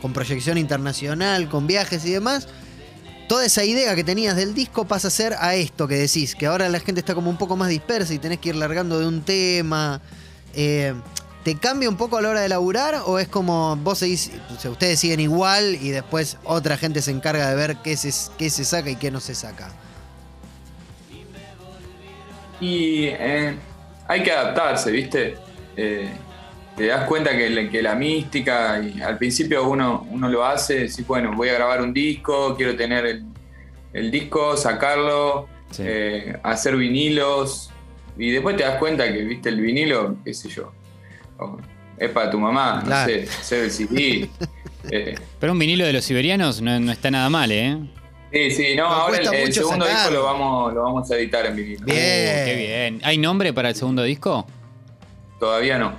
con 0.00 0.12
proyección 0.12 0.58
internacional, 0.58 1.48
con 1.48 1.66
viajes 1.66 2.04
y 2.04 2.10
demás, 2.12 2.46
toda 3.28 3.44
esa 3.44 3.64
idea 3.64 3.94
que 3.94 4.04
tenías 4.04 4.36
del 4.36 4.54
disco 4.54 4.86
pasa 4.86 5.08
a 5.08 5.10
ser 5.10 5.34
a 5.38 5.54
esto 5.54 5.86
que 5.88 5.96
decís, 5.96 6.34
que 6.34 6.46
ahora 6.46 6.68
la 6.68 6.80
gente 6.80 7.00
está 7.00 7.14
como 7.14 7.28
un 7.30 7.36
poco 7.36 7.56
más 7.56 7.68
dispersa 7.68 8.14
y 8.14 8.18
tenés 8.18 8.38
que 8.38 8.50
ir 8.50 8.56
largando 8.56 8.98
de 8.98 9.06
un 9.06 9.22
tema. 9.22 10.00
Eh, 10.54 10.94
¿Te 11.48 11.56
cambia 11.56 11.88
un 11.88 11.96
poco 11.96 12.18
a 12.18 12.20
la 12.20 12.28
hora 12.28 12.40
de 12.42 12.48
laburar 12.50 12.96
o 13.06 13.18
es 13.18 13.26
como 13.26 13.74
vos 13.76 14.00
seguís, 14.00 14.30
o 14.54 14.60
sea, 14.60 14.70
ustedes 14.70 15.00
siguen 15.00 15.18
igual 15.20 15.76
y 15.80 15.88
después 15.88 16.36
otra 16.44 16.76
gente 16.76 17.00
se 17.00 17.10
encarga 17.10 17.48
de 17.48 17.56
ver 17.56 17.76
qué 17.82 17.96
se, 17.96 18.10
qué 18.36 18.50
se 18.50 18.66
saca 18.66 18.90
y 18.90 18.96
qué 18.96 19.10
no 19.10 19.18
se 19.18 19.34
saca? 19.34 19.70
Y 22.60 23.04
eh, 23.06 23.54
hay 24.06 24.22
que 24.22 24.30
adaptarse, 24.30 24.90
¿viste? 24.90 25.38
Eh, 25.74 26.10
te 26.76 26.86
das 26.88 27.06
cuenta 27.06 27.30
que, 27.34 27.48
la- 27.48 27.70
que 27.70 27.80
la 27.80 27.94
mística, 27.94 28.78
y 28.82 29.00
al 29.00 29.16
principio 29.16 29.66
uno, 29.70 30.06
uno 30.10 30.28
lo 30.28 30.44
hace, 30.44 30.80
decís, 30.80 31.06
bueno, 31.06 31.32
voy 31.34 31.48
a 31.48 31.54
grabar 31.54 31.80
un 31.80 31.94
disco, 31.94 32.54
quiero 32.56 32.76
tener 32.76 33.06
el, 33.06 33.24
el 33.94 34.10
disco, 34.10 34.54
sacarlo, 34.54 35.48
Sí. 35.70 35.82
eh, 35.86 36.36
hacer 36.42 36.76
vinilos, 36.76 37.70
y 38.18 38.32
después 38.32 38.54
te 38.54 38.64
das 38.64 38.76
cuenta 38.78 39.10
que, 39.10 39.22
viste, 39.22 39.48
el 39.48 39.62
vinilo, 39.62 40.16
qué 40.26 40.34
sé 40.34 40.50
yo, 40.50 40.72
es 41.98 42.10
para 42.10 42.30
tu 42.30 42.38
mamá, 42.38 42.82
Claro. 42.84 43.12
no 43.12 43.18
sé, 43.22 43.28
hacer 43.28 43.64
el 43.64 43.70
CD. 43.70 44.30
eh, 44.90 45.14
Pero 45.40 45.52
un 45.52 45.58
vinilo 45.58 45.84
de 45.84 45.92
los 45.92 46.04
siberianos 46.04 46.60
no, 46.60 46.78
no 46.80 46.92
está 46.92 47.10
nada 47.10 47.28
mal, 47.30 47.50
¿eh? 47.52 47.76
sí, 48.32 48.50
sí, 48.50 48.76
no, 48.76 48.86
ahora 48.86 49.16
el, 49.18 49.52
segundo 49.52 49.86
disco 49.86 50.10
lo 50.10 50.22
vamos, 50.24 50.74
lo 50.74 50.82
vamos 50.82 51.10
a 51.10 51.16
editar 51.16 51.46
en 51.46 51.56
vinilo. 51.56 51.84
Bien. 51.86 51.96
Uh, 51.96 52.44
qué 52.44 52.54
bien. 52.56 53.00
¿Hay 53.04 53.18
nombre 53.18 53.52
para 53.52 53.70
el 53.70 53.74
segundo 53.74 54.02
disco? 54.02 54.46
Todavía 55.40 55.78
no. 55.78 55.92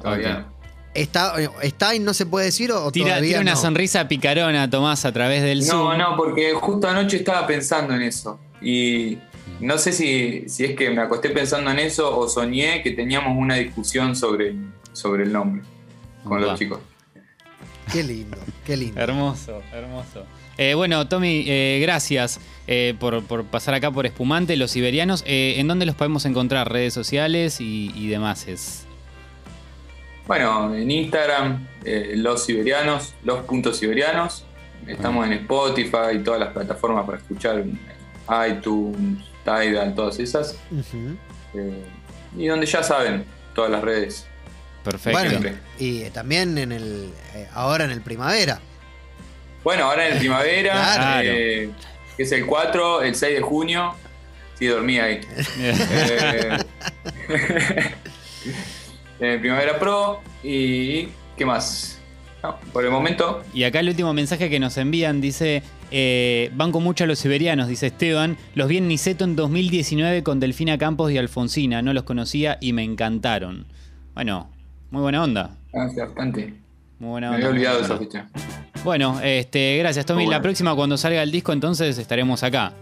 Todavía 0.00 0.38
no. 0.40 0.50
¿Está, 0.94 1.34
¿Está 1.62 1.94
y 1.94 2.00
no 2.00 2.14
se 2.14 2.26
puede 2.26 2.46
decir 2.46 2.72
o 2.72 2.90
Tira, 2.90 3.08
todavía 3.10 3.28
tira 3.28 3.40
una 3.40 3.52
no? 3.54 3.60
sonrisa 3.60 4.08
picarona, 4.08 4.68
Tomás, 4.68 5.04
a 5.04 5.12
través 5.12 5.42
del 5.42 5.60
No, 5.60 5.64
Zoom. 5.66 5.98
no, 5.98 6.16
porque 6.16 6.52
justo 6.54 6.88
anoche 6.88 7.16
estaba 7.18 7.46
pensando 7.46 7.94
en 7.94 8.02
eso. 8.02 8.40
Y 8.60 9.18
no 9.58 9.78
sé 9.78 9.92
si, 9.92 10.48
si 10.48 10.64
es 10.64 10.76
que 10.76 10.90
me 10.90 11.00
acosté 11.02 11.30
pensando 11.30 11.70
en 11.70 11.78
eso 11.78 12.16
o 12.16 12.28
soñé 12.28 12.82
que 12.82 12.92
teníamos 12.92 13.36
una 13.36 13.56
discusión 13.56 14.14
sobre, 14.14 14.54
sobre 14.92 15.24
el 15.24 15.32
nombre 15.32 15.62
con 16.24 16.38
Va. 16.38 16.46
los 16.46 16.58
chicos. 16.58 16.80
Qué 17.92 18.02
lindo, 18.04 18.38
qué 18.64 18.76
lindo. 18.76 19.00
Hermoso, 19.00 19.62
hermoso. 19.72 20.24
Eh, 20.56 20.74
bueno, 20.74 21.08
Tommy, 21.08 21.44
eh, 21.46 21.78
gracias 21.82 22.38
eh, 22.66 22.94
por, 23.00 23.24
por 23.24 23.44
pasar 23.44 23.74
acá 23.74 23.90
por 23.90 24.06
Espumante, 24.06 24.56
los 24.56 24.70
siberianos. 24.70 25.24
Eh, 25.26 25.54
¿En 25.56 25.66
dónde 25.66 25.86
los 25.86 25.94
podemos 25.96 26.24
encontrar? 26.26 26.70
Redes 26.70 26.94
sociales 26.94 27.60
y, 27.60 27.90
y 27.96 28.08
demás. 28.08 28.46
Es. 28.46 28.86
Bueno, 30.26 30.72
en 30.74 30.88
Instagram, 30.88 31.66
eh, 31.84 32.12
los 32.14 32.44
siberianos, 32.44 33.14
los 33.24 33.44
puntos 33.44 33.78
siberianos. 33.78 34.44
Estamos 34.86 35.26
en 35.26 35.32
Spotify 35.34 36.16
y 36.16 36.18
todas 36.20 36.40
las 36.40 36.50
plataformas 36.50 37.04
para 37.04 37.18
escuchar, 37.18 37.64
iTunes, 38.48 39.24
Tidal, 39.44 39.94
todas 39.94 40.18
esas. 40.18 40.56
Eh, 41.54 41.84
y 42.36 42.46
donde 42.46 42.66
ya 42.66 42.82
saben, 42.82 43.24
todas 43.54 43.70
las 43.70 43.82
redes. 43.82 44.26
Perfecto. 44.84 45.18
Bueno, 45.18 45.40
y 45.78 46.04
también 46.10 46.56
en 46.58 46.72
el 46.72 47.12
eh, 47.34 47.48
ahora 47.52 47.84
en 47.84 47.90
el 47.90 48.00
primavera. 48.00 48.60
Bueno, 49.62 49.84
ahora 49.84 50.08
en 50.08 50.18
primavera, 50.18 50.72
Claro. 50.94 51.28
eh, 51.28 51.70
que 52.16 52.22
es 52.22 52.32
el 52.32 52.46
4, 52.46 53.02
el 53.02 53.14
6 53.14 53.34
de 53.36 53.40
junio. 53.42 53.94
Sí, 54.58 54.66
dormí 54.66 54.98
ahí. 54.98 55.20
Eh, 55.62 56.58
en 59.20 59.40
Primavera 59.40 59.78
Pro 59.78 60.20
y 60.42 61.08
¿qué 61.36 61.44
más? 61.44 61.98
No, 62.42 62.58
por 62.72 62.84
el 62.84 62.90
momento, 62.90 63.42
Y 63.52 63.64
acá 63.64 63.80
el 63.80 63.88
último 63.90 64.14
mensaje 64.14 64.48
que 64.48 64.58
nos 64.58 64.76
envían 64.78 65.20
dice: 65.20 65.62
eh, 65.90 66.50
Banco 66.54 66.80
mucho 66.80 67.04
a 67.04 67.06
los 67.06 67.18
siberianos, 67.18 67.68
dice 67.68 67.88
Esteban. 67.88 68.36
Los 68.54 68.68
vi 68.68 68.78
en 68.78 68.88
Niceto 68.88 69.24
en 69.24 69.36
2019 69.36 70.22
con 70.22 70.40
Delfina 70.40 70.78
Campos 70.78 71.10
y 71.12 71.18
Alfonsina. 71.18 71.82
No 71.82 71.92
los 71.92 72.04
conocía 72.04 72.58
y 72.60 72.72
me 72.72 72.82
encantaron. 72.84 73.66
Bueno, 74.14 74.48
muy 74.90 75.02
buena 75.02 75.22
onda. 75.22 75.56
hace 75.72 76.00
bastante. 76.00 76.54
Muy 76.98 77.10
buena 77.10 77.30
Me 77.30 77.36
onda. 77.36 77.48
había 77.48 77.58
muy 77.60 77.66
olvidado 77.66 77.84
esa 77.84 77.98
fecha. 77.98 78.28
Bueno, 78.84 79.20
este, 79.22 79.78
gracias, 79.78 80.06
Tommy. 80.06 80.24
Bueno. 80.24 80.38
La 80.38 80.42
próxima, 80.42 80.74
cuando 80.74 80.96
salga 80.96 81.22
el 81.22 81.30
disco, 81.30 81.52
entonces 81.52 81.98
estaremos 81.98 82.42
acá. 82.42 82.72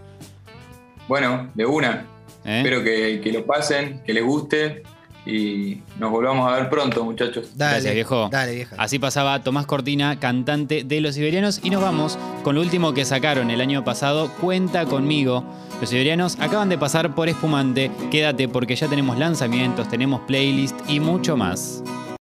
Bueno, 1.07 1.49
de 1.55 1.65
una. 1.65 2.05
¿eh? 2.45 2.57
Espero 2.59 2.83
que, 2.83 3.19
que 3.23 3.31
lo 3.31 3.45
pasen, 3.45 4.01
que 4.05 4.13
les 4.13 4.23
guste 4.23 4.83
y 5.25 5.81
nos 5.99 6.11
volvamos 6.11 6.51
a 6.51 6.55
ver 6.55 6.69
pronto, 6.69 7.03
muchachos. 7.03 7.51
Dale, 7.55 7.73
Gracias, 7.73 7.93
viejo. 7.93 8.29
Dale, 8.31 8.55
vieja. 8.55 8.75
Así 8.77 8.99
pasaba 8.99 9.43
Tomás 9.43 9.65
Cortina, 9.65 10.19
cantante 10.19 10.83
de 10.83 11.01
Los 11.01 11.15
Siberianos. 11.15 11.59
Y 11.63 11.69
nos 11.69 11.81
vamos 11.81 12.17
con 12.43 12.55
lo 12.55 12.61
último 12.61 12.93
que 12.93 13.05
sacaron 13.05 13.51
el 13.51 13.61
año 13.61 13.83
pasado, 13.83 14.31
Cuenta 14.39 14.85
conmigo. 14.85 15.43
Los 15.79 15.89
Siberianos 15.89 16.37
acaban 16.39 16.69
de 16.69 16.77
pasar 16.77 17.15
por 17.15 17.29
Espumante. 17.29 17.91
Quédate 18.11 18.47
porque 18.47 18.75
ya 18.75 18.87
tenemos 18.87 19.17
lanzamientos, 19.17 19.87
tenemos 19.89 20.21
playlist 20.21 20.75
y 20.89 20.99
mucho 20.99 21.37
más. 21.37 21.83